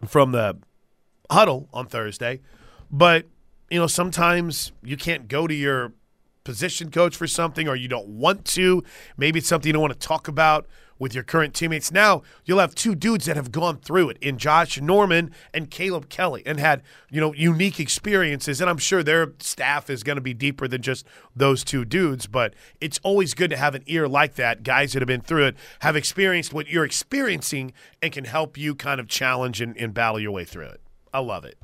[0.06, 0.56] from the
[1.30, 2.40] huddle on Thursday.
[2.90, 3.26] But,
[3.70, 5.92] you know, sometimes you can't go to your
[6.44, 8.82] position coach for something or you don't want to.
[9.18, 10.66] Maybe it's something you don't want to talk about
[10.98, 11.90] with your current teammates.
[11.92, 16.08] Now you'll have two dudes that have gone through it in Josh Norman and Caleb
[16.08, 18.60] Kelly and had, you know, unique experiences.
[18.60, 22.26] And I'm sure their staff is going to be deeper than just those two dudes,
[22.26, 24.62] but it's always good to have an ear like that.
[24.62, 28.74] Guys that have been through it have experienced what you're experiencing and can help you
[28.74, 30.80] kind of challenge and, and battle your way through it.
[31.12, 31.58] I love it.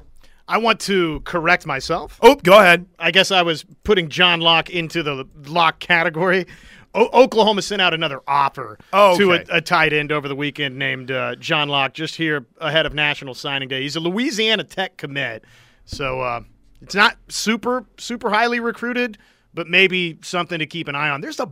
[0.50, 2.18] I want to correct myself.
[2.22, 2.86] Oh, go ahead.
[2.98, 6.46] I guess I was putting John Locke into the Locke category.
[6.94, 9.18] O- Oklahoma sent out another offer oh, okay.
[9.18, 12.86] to a, a, tight end over the weekend named uh, John Locke, just here ahead
[12.86, 13.82] of National Signing Day.
[13.82, 15.44] He's a Louisiana Tech commit,
[15.84, 16.40] so uh,
[16.82, 19.18] it's not super super highly recruited,
[19.54, 21.20] but maybe something to keep an eye on.
[21.20, 21.48] There's a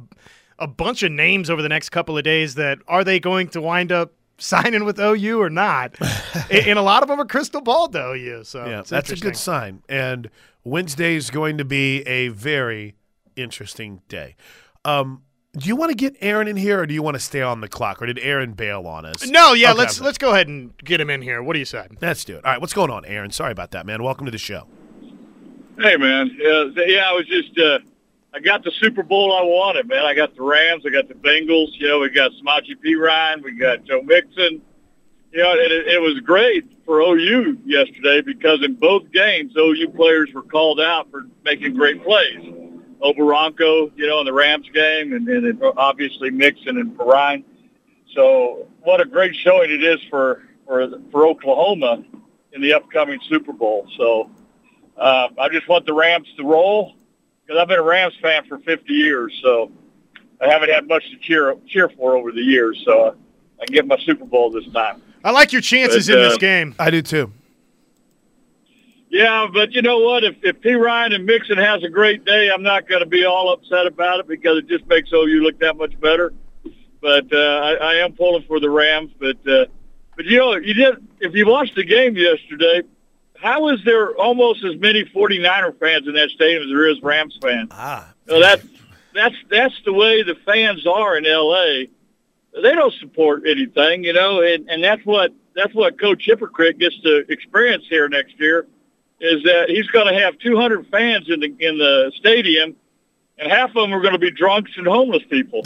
[0.59, 3.61] a bunch of names over the next couple of days that are they going to
[3.61, 5.95] wind up signing with OU or not?
[6.51, 8.45] and a lot of them are crystal ball to OU.
[8.45, 9.83] So yeah, that's a good sign.
[9.89, 10.31] And
[10.65, 12.95] Wednesday is going to be a very
[13.37, 14.37] interesting day.
[14.85, 15.23] Um,
[15.57, 17.61] do you want to get Aaron in here, or do you want to stay on
[17.61, 19.27] the clock, or did Aaron bail on us?
[19.27, 21.43] No, yeah, okay, let's let's go ahead and get him in here.
[21.43, 21.87] What do you say?
[22.01, 22.45] Let's do it.
[22.45, 23.31] All right, what's going on, Aaron?
[23.31, 24.03] Sorry about that, man.
[24.03, 24.67] Welcome to the show.
[25.79, 26.37] Hey, man.
[26.39, 27.79] Yeah, yeah I was just uh,
[28.35, 30.05] I got the Super Bowl I wanted, man.
[30.05, 31.69] I got the Rams, I got the Bengals.
[31.73, 33.43] You know, we got Samaje Ryan.
[33.43, 34.61] we got Joe Mixon.
[35.33, 40.33] You know, it, it was great for OU yesterday because in both games, OU players
[40.33, 42.68] were called out for making great plays.
[43.03, 47.45] Okoronkwo, you know, in the Rams game, and, and obviously Mixon and Perine.
[48.15, 52.05] So what a great showing it is for for for Oklahoma
[52.53, 53.87] in the upcoming Super Bowl.
[53.97, 54.31] So
[54.97, 56.95] uh, I just want the Rams to roll
[57.47, 59.71] because I've been a Rams fan for 50 years, so
[60.41, 62.83] I haven't had much to cheer cheer for over the years.
[62.85, 63.17] So
[63.61, 65.03] I can get my Super Bowl this time.
[65.25, 66.75] I like your chances but, in uh, this game.
[66.79, 67.33] I do too.
[69.11, 70.25] Yeah, but you know what?
[70.25, 73.53] If if Perine and Mixon has a great day, I'm not going to be all
[73.53, 76.33] upset about it because it just makes OU look that much better.
[77.01, 79.11] But uh, I, I am pulling for the Rams.
[79.19, 79.67] But uh,
[80.17, 82.83] but you know, you did if you watched the game yesterday,
[83.41, 87.39] how is there almost as many 49er fans in that stadium as there is Rams
[87.41, 87.69] fans?
[87.73, 88.63] Ah, so that
[89.15, 91.89] that's that's the way the fans are in L.A.
[92.55, 97.01] They don't support anything, you know, and and that's what that's what Coach Hypocrite gets
[97.01, 98.67] to experience here next year,
[99.21, 102.77] is that he's going to have 200 fans in the in the stadium,
[103.39, 105.65] and half of them are going to be drunks and homeless people.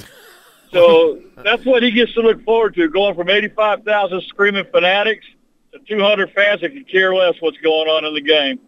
[0.73, 5.27] So that's what he gets to look forward to, going from 85,000 screaming fanatics
[5.73, 8.59] to 200 fans that can care less what's going on in the game.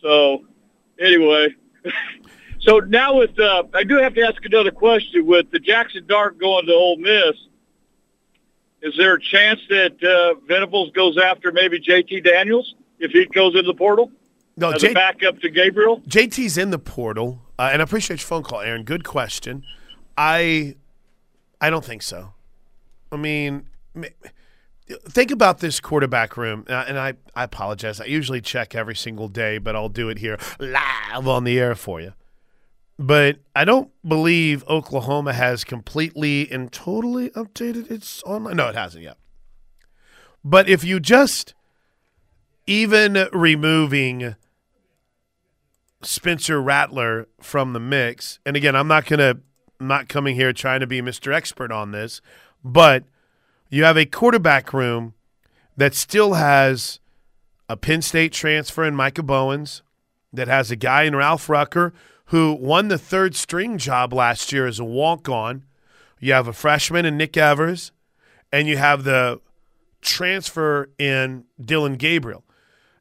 [0.00, 0.44] So
[0.98, 1.48] anyway,
[2.60, 5.26] so now with uh, I do have to ask another question.
[5.26, 7.36] With the Jackson Dart going to Ole Miss,
[8.80, 13.54] is there a chance that uh, Venables goes after maybe JT Daniels if he goes
[13.56, 14.10] in the portal?
[14.56, 16.00] No, J- backup to Gabriel.
[16.02, 18.84] JT's in the portal, uh, and I appreciate your phone call, Aaron.
[18.84, 19.64] Good question.
[20.16, 20.76] I,
[21.60, 22.34] I don't think so.
[23.10, 23.66] I mean,
[24.88, 28.00] think about this quarterback room, and I, I apologize.
[28.00, 31.74] I usually check every single day, but I'll do it here live on the air
[31.74, 32.12] for you.
[32.98, 38.56] But I don't believe Oklahoma has completely and totally updated its online.
[38.56, 39.16] No, it hasn't yet.
[40.44, 41.54] But if you just
[42.66, 44.36] even removing
[46.02, 49.36] Spencer Rattler from the mix, and again, I'm not gonna
[49.80, 51.32] I'm not coming here trying to be Mr.
[51.32, 52.20] Expert on this,
[52.64, 53.04] but
[53.68, 55.14] you have a quarterback room
[55.76, 57.00] that still has
[57.68, 59.82] a Penn State transfer in Micah Bowens,
[60.32, 61.92] that has a guy in Ralph Rucker
[62.26, 65.64] who won the third string job last year as a walk on.
[66.18, 67.92] You have a freshman in Nick Evers,
[68.52, 69.40] and you have the
[70.00, 72.44] transfer in Dillon Gabriel.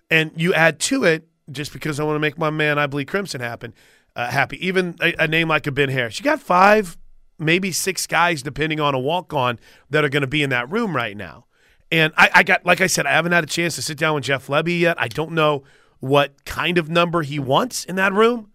[0.09, 3.07] And you add to it, just because I want to make my man, I believe
[3.07, 3.73] Crimson happen,
[4.15, 4.65] uh, happy.
[4.65, 6.19] Even a, a name like a Ben Harris.
[6.19, 6.97] You got five,
[7.39, 9.59] maybe six guys, depending on a walk on,
[9.89, 11.45] that are going to be in that room right now.
[11.91, 14.15] And I, I got, like I said, I haven't had a chance to sit down
[14.15, 14.99] with Jeff Lebby yet.
[14.99, 15.63] I don't know
[15.99, 18.51] what kind of number he wants in that room,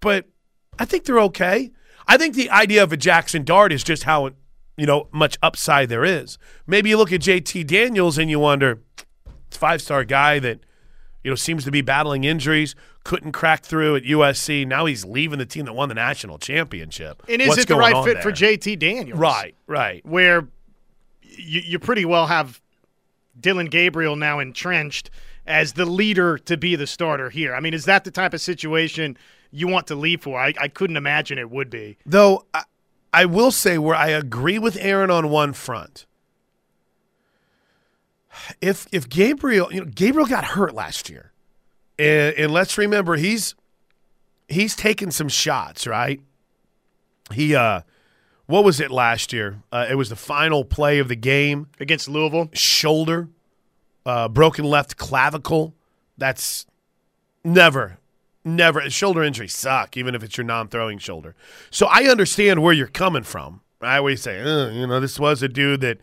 [0.00, 0.26] but
[0.78, 1.72] I think they're okay.
[2.06, 4.30] I think the idea of a Jackson Dart is just how
[4.76, 6.38] you know much upside there is.
[6.66, 8.82] Maybe you look at JT Daniels and you wonder,
[9.48, 10.60] it's five star guy that
[11.24, 14.66] you know seems to be battling injuries, couldn't crack through at USC.
[14.66, 17.22] Now he's leaving the team that won the national championship.
[17.28, 18.30] And is What's it the right on fit for?
[18.30, 19.18] JT Daniels?
[19.18, 20.04] Right, right.
[20.06, 20.46] Where
[21.22, 22.60] you, you pretty well have
[23.40, 25.10] Dillon Gabriel now entrenched
[25.46, 27.54] as the leader to be the starter here.
[27.54, 29.16] I mean, is that the type of situation
[29.50, 30.38] you want to leave for?
[30.38, 31.98] I, I couldn't imagine it would be.
[32.06, 32.62] Though I,
[33.12, 36.06] I will say where I agree with Aaron on one front.
[38.60, 41.32] If if Gabriel, you know, Gabriel got hurt last year,
[41.98, 43.54] and, and let's remember he's
[44.48, 46.20] he's taken some shots, right?
[47.32, 47.82] He uh,
[48.46, 49.62] what was it last year?
[49.72, 51.68] Uh, it was the final play of the game.
[51.80, 52.50] Against Louisville?
[52.52, 53.28] Shoulder,
[54.04, 55.74] uh, broken left clavicle.
[56.16, 56.66] That's
[57.42, 57.98] never
[58.44, 58.88] Never.
[58.90, 61.34] Shoulder injuries suck, even if it's your non-throwing shoulder.
[61.70, 63.62] So I understand where you're coming from.
[63.80, 65.98] I always say, "Uh, you know, this was a dude that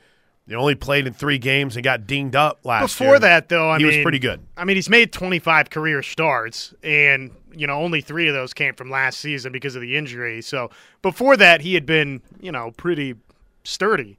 [0.47, 3.09] you only played in three games and got dinged up last year.
[3.09, 4.41] Before that, though, I mean he mean, was pretty good.
[4.57, 8.73] I mean, he's made 25 career starts, and you know, only three of those came
[8.73, 10.41] from last season because of the injury.
[10.41, 10.69] So
[11.01, 13.15] before that, he had been, you know, pretty
[13.63, 14.17] sturdy.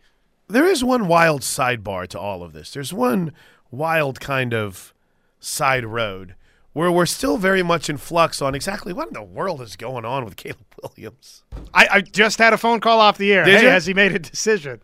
[0.48, 2.72] There is one wild sidebar to all of this.
[2.72, 3.32] There's one
[3.70, 4.92] wild kind of
[5.40, 6.34] side road
[6.72, 10.04] where we're still very much in flux on exactly what in the world is going
[10.04, 11.42] on with Caleb Williams.
[11.74, 13.44] I, I just had a phone call off the air.
[13.44, 13.68] Did hey, you?
[13.68, 14.80] has he made a decision?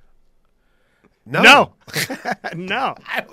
[1.29, 1.43] No.
[1.43, 1.73] No,
[2.57, 2.95] no.
[3.07, 3.25] I.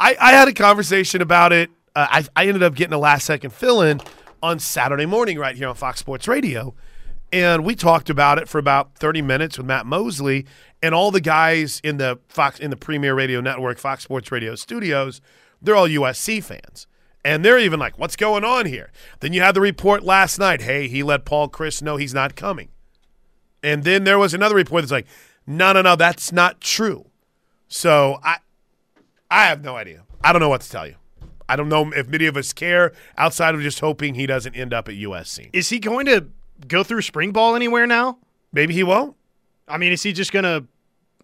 [0.00, 1.70] I, I had a conversation about it.
[1.94, 4.00] Uh, I, I ended up getting a last second fill in
[4.42, 6.74] on Saturday morning right here on Fox Sports Radio.
[7.32, 10.46] And we talked about it for about 30 minutes with Matt Mosley
[10.82, 14.54] and all the guys in the Fox in the Premier Radio Network, Fox Sports Radio
[14.54, 15.20] studios.
[15.60, 16.86] They're all USC fans.
[17.24, 18.92] And they're even like, what's going on here?
[19.20, 20.60] Then you had the report last night.
[20.60, 22.68] Hey, he let Paul Chris know he's not coming.
[23.62, 25.06] And then there was another report that's like,
[25.46, 27.06] no, no, no, that's not true.
[27.74, 28.36] So I
[29.28, 30.04] I have no idea.
[30.22, 30.94] I don't know what to tell you.
[31.48, 34.72] I don't know if many of us care outside of just hoping he doesn't end
[34.72, 35.50] up at USC.
[35.52, 36.26] Is he going to
[36.68, 38.18] go through spring ball anywhere now?
[38.52, 39.16] Maybe he won't.
[39.66, 40.66] I mean, is he just going to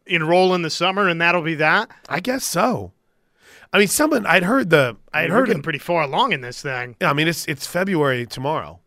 [0.07, 1.89] enroll in the summer and that'll be that?
[2.09, 2.91] I guess so.
[3.73, 5.63] I mean, someone I'd heard the I'd We're heard it.
[5.63, 6.97] pretty far along in this thing.
[7.01, 8.81] Yeah, I mean it's it's February tomorrow,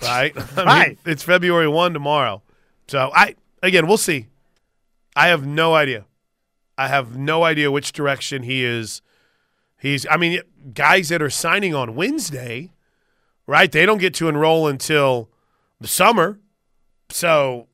[0.00, 0.32] right?
[0.56, 0.98] I mean, Right.
[1.04, 2.40] It's February one tomorrow.
[2.88, 4.28] So I again we'll see.
[5.14, 6.06] I have no idea.
[6.80, 9.02] I have no idea which direction he is.
[9.78, 10.40] He's I mean
[10.72, 12.72] guys that are signing on Wednesday,
[13.46, 13.70] right?
[13.70, 15.28] They don't get to enroll until
[15.78, 16.38] the summer.
[17.10, 17.68] So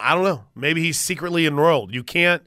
[0.00, 0.46] I don't know.
[0.56, 1.94] Maybe he's secretly enrolled.
[1.94, 2.42] You can't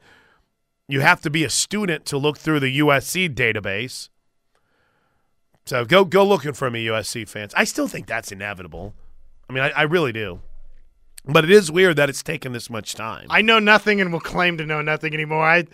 [0.89, 4.09] you have to be a student to look through the USC database.
[5.65, 7.53] So go go looking for me, USC fans.
[7.55, 8.93] I still think that's inevitable.
[9.49, 10.41] I mean, I, I really do.
[11.25, 13.27] But it is weird that it's taken this much time.
[13.29, 15.43] I know nothing and will claim to know nothing anymore.
[15.43, 15.65] I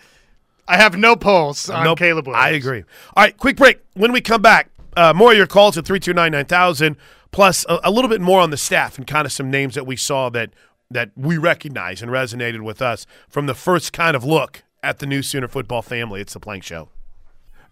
[0.68, 2.44] I have no pulse on Nope, Caleb Williams.
[2.44, 2.82] I agree.
[3.16, 3.80] All right, quick break.
[3.94, 6.96] When we come back, uh, more of your calls at 329 9000,
[7.30, 9.86] plus a, a little bit more on the staff and kind of some names that
[9.86, 10.50] we saw that,
[10.90, 15.06] that we recognize and resonated with us from the first kind of look at the
[15.06, 16.20] new Sooner football family.
[16.20, 16.88] It's the Plank Show.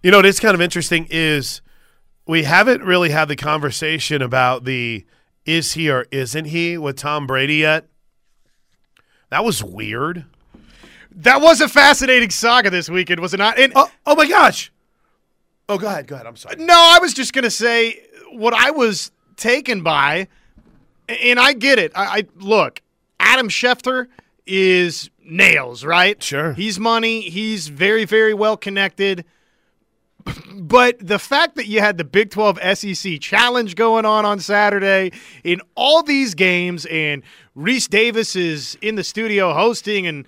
[0.03, 1.63] You know, what is kind of interesting is
[2.27, 5.05] we haven't really had the conversation about the
[5.47, 7.87] is he or isn't he with Tom Brady yet.
[9.31, 10.25] That was weird.
[11.11, 13.59] That was a fascinating saga this weekend, was it not?
[13.59, 14.73] And Oh, oh my gosh.
[15.69, 16.07] Oh, go ahead.
[16.07, 16.27] Go ahead.
[16.27, 16.57] I'm sorry.
[16.57, 18.01] No, I was just gonna say
[18.33, 20.29] what I was taken by,
[21.09, 21.93] and I get it.
[21.95, 22.83] I, I look,
[23.19, 24.09] Adam Schefter
[24.47, 26.23] is nails, right?
[26.23, 26.53] Sure.
[26.53, 27.23] he's money.
[27.23, 29.25] He's very, very well connected.
[30.55, 35.13] But the fact that you had the Big 12 SEC challenge going on on Saturday
[35.43, 37.23] in all these games, and
[37.57, 40.27] Rece Davis is in the studio hosting, and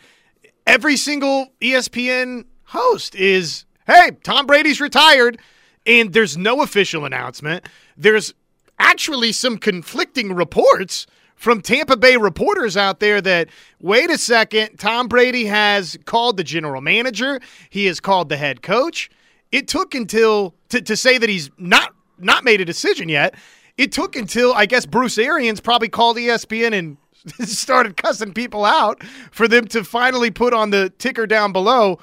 [0.67, 5.39] every single ESPN host is, hey, Tom Brady's retired,
[5.87, 7.67] and there's no official announcement.
[7.97, 8.35] There's
[8.79, 11.07] actually some conflicting reports
[11.37, 13.49] from Tampa Bay reporters out there that,
[13.81, 18.63] wait a second, Tom Brady has called the general manager, he has called the head
[18.63, 19.11] coach.
[19.53, 23.35] It took until to, to say that he's not not made a decision yet.
[23.77, 26.97] It took until I guess Bruce Arians probably called ESPN and
[27.49, 31.99] started cussing people out for them to finally put on the ticker down below.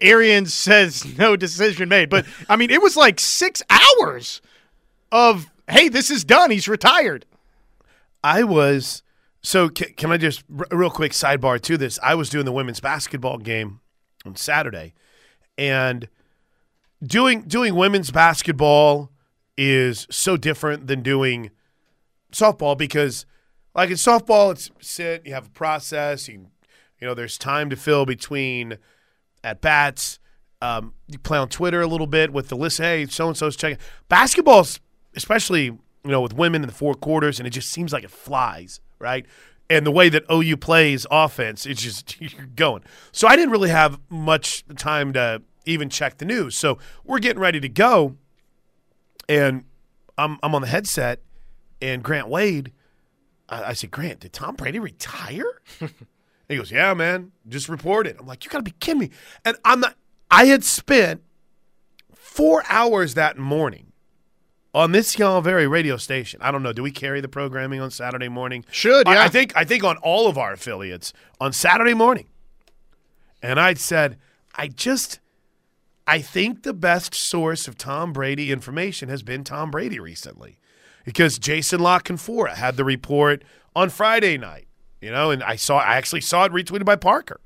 [0.00, 2.10] Arians says no decision made.
[2.10, 4.40] But I mean, it was like six hours
[5.10, 6.50] of hey, this is done.
[6.50, 7.24] He's retired.
[8.24, 9.02] I was
[9.42, 9.68] so.
[9.68, 11.98] Can, can I just r- real quick sidebar to this?
[12.02, 13.80] I was doing the women's basketball game
[14.24, 14.94] on Saturday,
[15.58, 16.08] and
[17.02, 19.10] doing doing women's basketball
[19.56, 21.50] is so different than doing
[22.32, 23.26] softball because,
[23.74, 26.46] like in softball, it's sit, you have a process, you
[27.00, 28.78] you know, there's time to fill between
[29.42, 30.20] at bats.
[30.60, 32.78] Um, you play on Twitter a little bit with the list.
[32.78, 33.78] Hey, so and so's checking.
[34.08, 34.78] Basketball's
[35.16, 38.10] especially you know with women in the four quarters, and it just seems like it
[38.10, 39.26] flies right.
[39.68, 42.84] And the way that OU plays offense, it's just you're going.
[43.10, 46.56] So I didn't really have much time to even check the news.
[46.56, 48.16] So we're getting ready to go,
[49.28, 49.64] and
[50.18, 51.20] I'm I'm on the headset,
[51.80, 52.72] and Grant Wade.
[53.48, 55.60] I, I said, Grant, did Tom Brady retire?
[56.48, 59.10] He goes, "Yeah, man, just reported." I'm like, "You got to be kidding me!"
[59.42, 59.94] And I'm not.
[60.30, 61.22] I had spent
[62.14, 63.92] four hours that morning
[64.74, 66.40] on this y'all very radio station.
[66.42, 66.74] I don't know.
[66.74, 68.66] Do we carry the programming on Saturday morning?
[68.70, 69.22] Should, I- yeah.
[69.24, 72.26] I think I think on all of our affiliates on Saturday morning.
[73.42, 74.18] And I said,
[74.54, 75.20] I just,
[76.12, 80.58] I think the best source of Tom Brady information has been Tom Brady recently,
[81.06, 83.42] because Jason La Canfora had the report
[83.74, 84.68] on Friday night.
[85.00, 87.40] You know, and I saw, I actually saw it retweeted by Parker.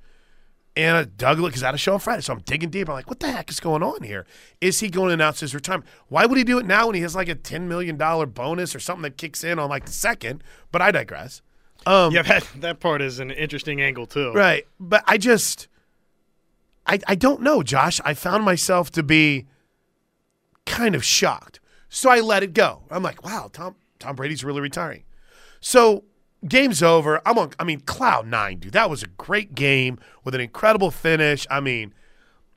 [0.77, 2.89] And Douglas is at a show on Friday, so I'm digging deep.
[2.89, 4.27] I'm like, what the heck is going on here?
[4.61, 5.89] Is he going to announce his retirement?
[6.09, 8.81] Why would he do it now when he has like a $10 million bonus or
[8.81, 10.43] something that kicks in on like the second?
[10.73, 11.41] But I digress.
[11.87, 14.33] Um, Yeah, that, that part is an interesting angle too.
[14.33, 14.67] Right.
[14.81, 15.69] But I just
[16.87, 18.01] I I don't know, Josh.
[18.05, 19.47] I found myself to be
[20.65, 21.61] kind of shocked.
[21.89, 22.83] So I let it go.
[22.91, 25.05] I'm like, wow, Tom Tom Brady's really retiring.
[25.61, 26.05] So
[26.47, 27.21] game's over.
[27.27, 28.73] I'm on I mean, cloud nine, dude.
[28.73, 31.47] That was a great game with an incredible finish.
[31.51, 31.95] I mean,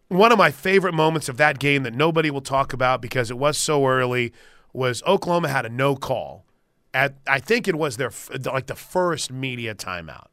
[0.10, 3.38] one of my favorite moments of that game that nobody will talk about because it
[3.38, 4.34] was so early
[4.74, 6.46] was Oklahoma had a no call
[6.94, 8.12] at I think it was their
[8.46, 10.28] like the first media timeout,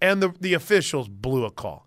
[0.00, 1.86] and the the officials blew a call.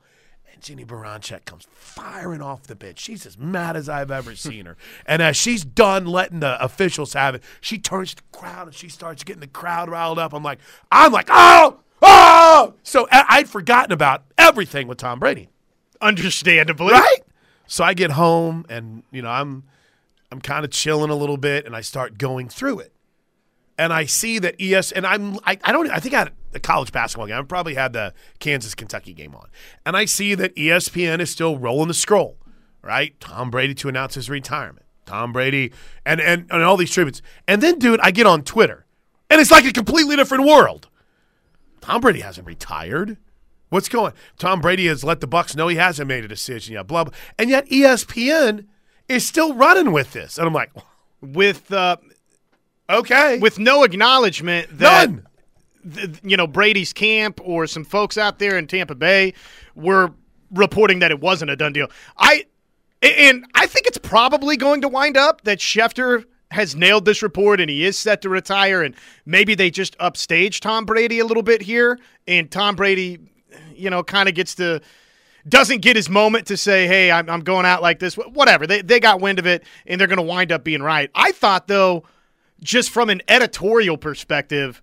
[0.61, 2.99] Jennie Baranczyk comes firing off the pitch.
[2.99, 4.77] She's as mad as I've ever seen her.
[5.05, 8.75] And as she's done letting the officials have it, she turns to the crowd and
[8.75, 10.33] she starts getting the crowd riled up.
[10.33, 10.59] I'm like,
[10.91, 12.75] I'm like, oh, oh.
[12.83, 15.49] So I'd forgotten about everything with Tom Brady
[16.01, 16.93] Understandably.
[16.93, 17.19] right?
[17.67, 19.63] So I get home and you know I'm
[20.31, 22.93] I'm kind of chilling a little bit and I start going through it.
[23.81, 26.59] And I see that ES and I'm I, I don't I think I had a
[26.59, 27.39] college basketball game.
[27.39, 29.47] I probably had the Kansas Kentucky game on.
[29.87, 32.37] And I see that ESPN is still rolling the scroll,
[32.83, 33.19] right?
[33.19, 34.85] Tom Brady to announce his retirement.
[35.07, 35.73] Tom Brady
[36.05, 37.23] and and, and all these tributes.
[37.47, 38.85] And then dude, I get on Twitter
[39.31, 40.87] and it's like a completely different world.
[41.81, 43.17] Tom Brady hasn't retired.
[43.69, 44.13] What's going?
[44.37, 46.85] Tom Brady has let the Bucs know he hasn't made a decision yet.
[46.85, 47.13] Blah, blah.
[47.39, 48.67] And yet ESPN
[49.07, 50.69] is still running with this, and I'm like,
[51.21, 51.97] With uh,
[52.91, 55.27] okay, with no acknowledgement that none.
[55.93, 59.33] th- you know Brady's camp or some folks out there in Tampa Bay
[59.75, 60.11] were
[60.51, 61.87] reporting that it wasn't a done deal.
[62.17, 62.45] I
[63.01, 67.61] and I think it's probably going to wind up that Schefter has nailed this report
[67.61, 68.93] and he is set to retire, and
[69.25, 73.19] maybe they just upstage Tom Brady a little bit here, and Tom Brady,
[73.73, 74.81] you know, kind of gets to
[75.47, 78.81] doesn't get his moment to say, "Hey, I'm, I'm going out like this." Whatever they
[78.81, 81.09] they got wind of it, and they're going to wind up being right.
[81.15, 82.03] I thought though,
[82.63, 84.81] just from an editorial perspective,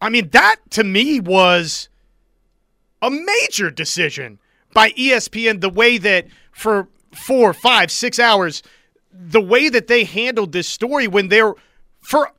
[0.00, 1.88] I mean that to me was
[3.02, 4.38] a major decision
[4.72, 5.60] by ESPN.
[5.60, 8.62] The way that for four, five, six hours,
[9.12, 11.54] the way that they handled this story when they're
[12.00, 12.30] for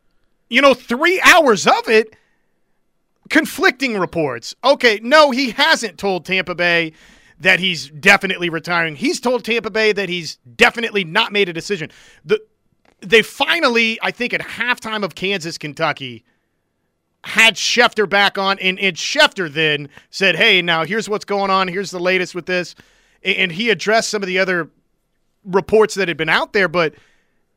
[0.49, 2.16] you know three hours of it
[3.30, 4.54] conflicting reports.
[4.64, 6.91] Okay, no, he hasn't told Tampa Bay
[7.39, 8.95] that he's definitely retiring.
[8.95, 11.89] He's told Tampa Bay that he's definitely not made a decision.
[12.24, 12.39] The
[13.02, 16.24] they finally, I think, at halftime of Kansas Kentucky,
[17.24, 21.68] had Schefter back on, and, and Schefter then said, "Hey, now here's what's going on.
[21.68, 22.76] Here's the latest with this,"
[23.24, 24.70] and he addressed some of the other
[25.43, 26.93] reports that had been out there, but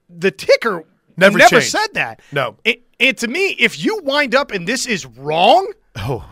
[0.08, 0.84] the ticker
[1.16, 1.70] Never never changed.
[1.70, 2.20] said that.
[2.32, 2.56] No.
[2.64, 6.28] And, and to me, if you wind up and this is wrong, Oh,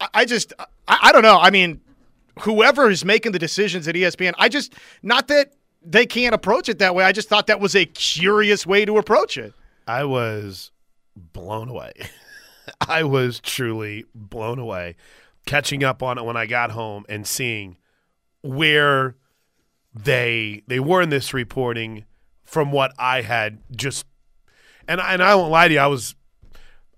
[0.00, 1.38] I, I just, I, I don't know.
[1.38, 1.80] I mean,
[2.40, 5.52] whoever is making the decisions at ESPN, I just, not that
[5.84, 7.04] they can't approach it that way.
[7.04, 9.52] I just thought that was a curious way to approach it.
[9.86, 10.70] I was
[11.16, 11.92] blown away.
[12.88, 14.96] I was truly blown away
[15.46, 17.76] catching up on it when I got home and seeing
[18.42, 19.16] where
[19.94, 22.04] they they were in this reporting
[22.44, 24.06] from what I had just
[24.88, 26.14] and I, and I won't lie to you, I was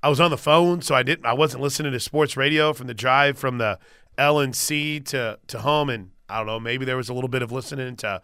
[0.02, 2.86] I was on the phone, so I didn't I wasn't listening to sports radio from
[2.86, 3.78] the drive from the
[4.18, 7.52] LNC to to home and I don't know, maybe there was a little bit of
[7.52, 8.22] listening to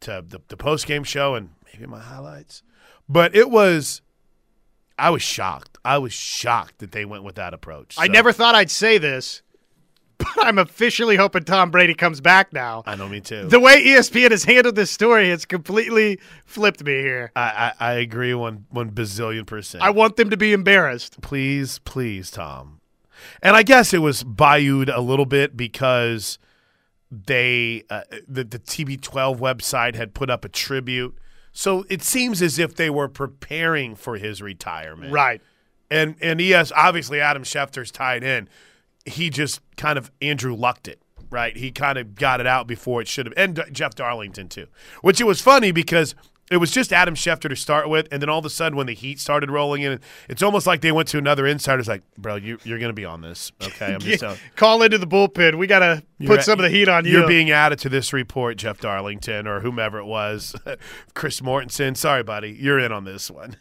[0.00, 2.62] to the, the post game show and maybe my highlights.
[3.08, 4.02] But it was
[4.98, 5.78] I was shocked.
[5.84, 7.96] I was shocked that they went with that approach.
[7.98, 9.42] I So, never thought I'd say this,
[10.18, 12.82] but I'm officially hoping Tom Brady comes back now.
[12.86, 13.48] I know me too.
[13.48, 17.32] The way ESPN has handled this story has completely flipped me here.
[17.34, 19.82] I, I, I agree one one bazillion percent.
[19.82, 21.20] I want them to be embarrassed.
[21.22, 22.80] please, please, Tom.
[23.42, 26.38] And I guess it was bayoued a little bit because
[27.10, 31.16] they uh, the the TB12 website had put up a tribute.
[31.52, 35.12] So it seems as if they were preparing for his retirement.
[35.12, 35.40] Right.
[35.90, 38.48] And and yes, obviously Adam Schefter's tied in.
[39.04, 41.56] He just kind of Andrew lucked it, right?
[41.56, 44.66] He kind of got it out before it should have, and Jeff Darlington too.
[45.00, 46.14] Which it was funny because
[46.50, 48.88] it was just Adam Schefter to start with, and then all of a sudden when
[48.88, 52.34] the Heat started rolling in, it's almost like they went to another insider's like, bro,
[52.34, 53.94] you, you're going to be on this, okay?
[53.94, 54.22] I'm just.
[54.30, 55.56] Yeah, Call into the bullpen.
[55.56, 57.12] We got to put some of the heat on you.
[57.12, 60.54] You're being added to this report, Jeff Darlington or whomever it was,
[61.14, 61.96] Chris Mortensen.
[61.96, 63.56] Sorry, buddy, you're in on this one.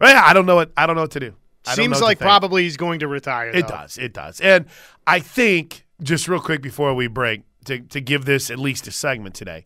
[0.00, 1.34] Yeah, I don't know what I don't know what to do.
[1.66, 3.48] I Seems like probably he's going to retire.
[3.50, 3.76] It though.
[3.76, 3.98] does.
[3.98, 4.40] It does.
[4.40, 4.66] And
[5.06, 8.90] I think just real quick before we break to, to give this at least a
[8.90, 9.64] segment today,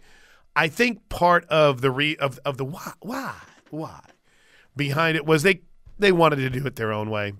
[0.57, 3.35] I think part of the re of, of the why why
[3.71, 4.01] why
[4.75, 5.61] behind it was they
[5.99, 7.35] they wanted to do it their own way.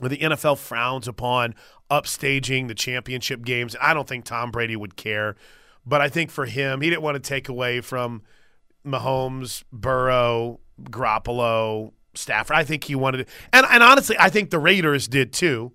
[0.00, 1.54] The NFL frowns upon
[1.88, 3.76] upstaging the championship games.
[3.80, 5.36] I don't think Tom Brady would care,
[5.86, 8.22] but I think for him, he didn't want to take away from
[8.84, 12.56] Mahomes, Burrow, Garoppolo, Stafford.
[12.56, 15.72] I think he wanted to, and and honestly, I think the Raiders did too.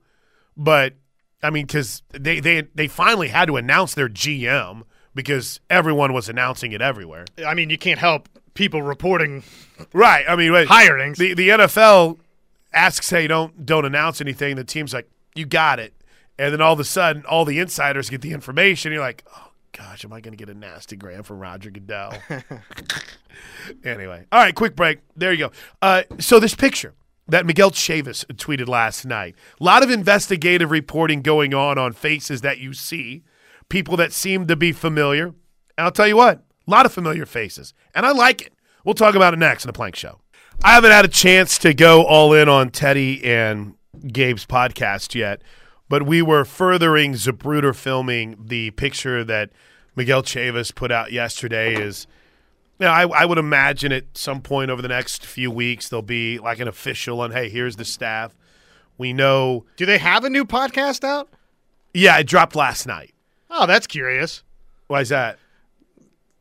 [0.58, 0.96] But
[1.42, 4.84] I mean, because they they they finally had to announce their GM
[5.18, 7.26] because everyone was announcing it everywhere.
[7.46, 9.44] I mean, you can't help people reporting
[9.94, 10.26] Right.
[10.28, 11.18] I mean, wait, hirings.
[11.18, 12.18] the the NFL
[12.74, 15.94] asks, "Hey, don't don't announce anything." The team's like, "You got it,"
[16.40, 18.92] and then all of a sudden, all the insiders get the information.
[18.92, 22.14] You're like, "Oh gosh, am I going to get a nasty gram from Roger Goodell?"
[23.84, 25.00] anyway, all right, quick break.
[25.16, 25.52] There you go.
[25.82, 26.94] Uh, so this picture
[27.28, 29.36] that Miguel Chavis tweeted last night.
[29.60, 33.24] A lot of investigative reporting going on on faces that you see,
[33.70, 35.28] people that seem to be familiar.
[35.28, 38.54] And I'll tell you what, a lot of familiar faces, and I like it.
[38.84, 40.20] We'll talk about it next in the Plank Show.
[40.64, 43.76] I haven't had a chance to go all in on Teddy and
[44.08, 45.42] Gabe's podcast yet,
[45.88, 49.52] but we were furthering Zapruder filming the picture that
[49.96, 51.76] Miguel Chavis put out yesterday.
[51.76, 52.08] Is
[52.80, 56.02] you know, I, I would imagine at some point over the next few weeks there'll
[56.02, 58.36] be like an official and hey, here's the staff.
[58.98, 59.66] We know.
[59.76, 61.30] Do they have a new podcast out?
[61.94, 63.14] Yeah, it dropped last night.
[63.50, 64.44] Oh, that's curious.
[64.88, 65.40] Why is that?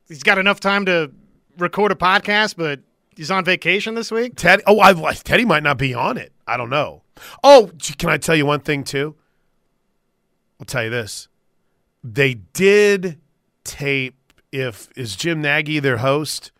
[0.08, 1.10] He's got enough time to
[1.58, 2.80] record a podcast, but
[3.16, 4.34] he's on vacation this week.
[4.36, 4.62] Teddy.
[4.66, 6.32] Oh, I, Teddy might not be on it.
[6.46, 7.02] I don't know.
[7.42, 9.16] Oh, can I tell you one thing too?
[10.60, 11.28] I'll tell you this.
[12.04, 13.18] They did
[13.64, 14.14] tape.
[14.52, 16.52] If is Jim Nagy their host?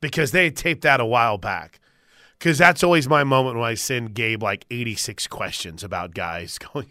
[0.00, 1.80] Because they had taped that a while back.
[2.38, 6.88] Because that's always my moment when I send Gabe like 86 questions about guys going,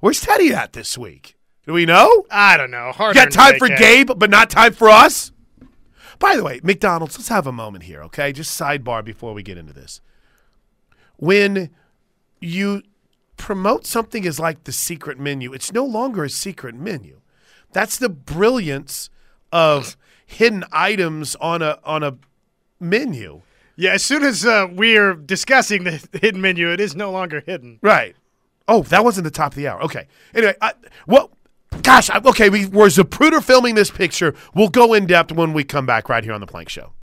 [0.00, 1.36] "Where's Teddy at this week?
[1.66, 2.26] Do we know?
[2.30, 2.92] I don't know.
[2.92, 5.32] Hard You got time for Gabe, but not time for us."
[6.18, 8.32] By the way, McDonald's, let's have a moment here, okay?
[8.32, 10.00] Just sidebar before we get into this.
[11.16, 11.70] When
[12.40, 12.82] you
[13.36, 17.20] promote something as like the secret menu, it's no longer a secret menu.
[17.72, 19.10] That's the brilliance
[19.50, 22.18] of hidden items on a on a
[22.78, 23.42] menu.
[23.74, 27.78] Yeah, as soon as uh, we're discussing the hidden menu, it is no longer hidden.
[27.82, 28.14] Right.
[28.68, 29.82] Oh, that wasn't the top of the hour.
[29.82, 30.06] Okay.
[30.34, 30.74] Anyway, I,
[31.06, 31.30] well,
[31.82, 34.34] gosh, okay, we, we're Zapruder filming this picture.
[34.54, 36.92] We'll go in depth when we come back right here on the Plank Show.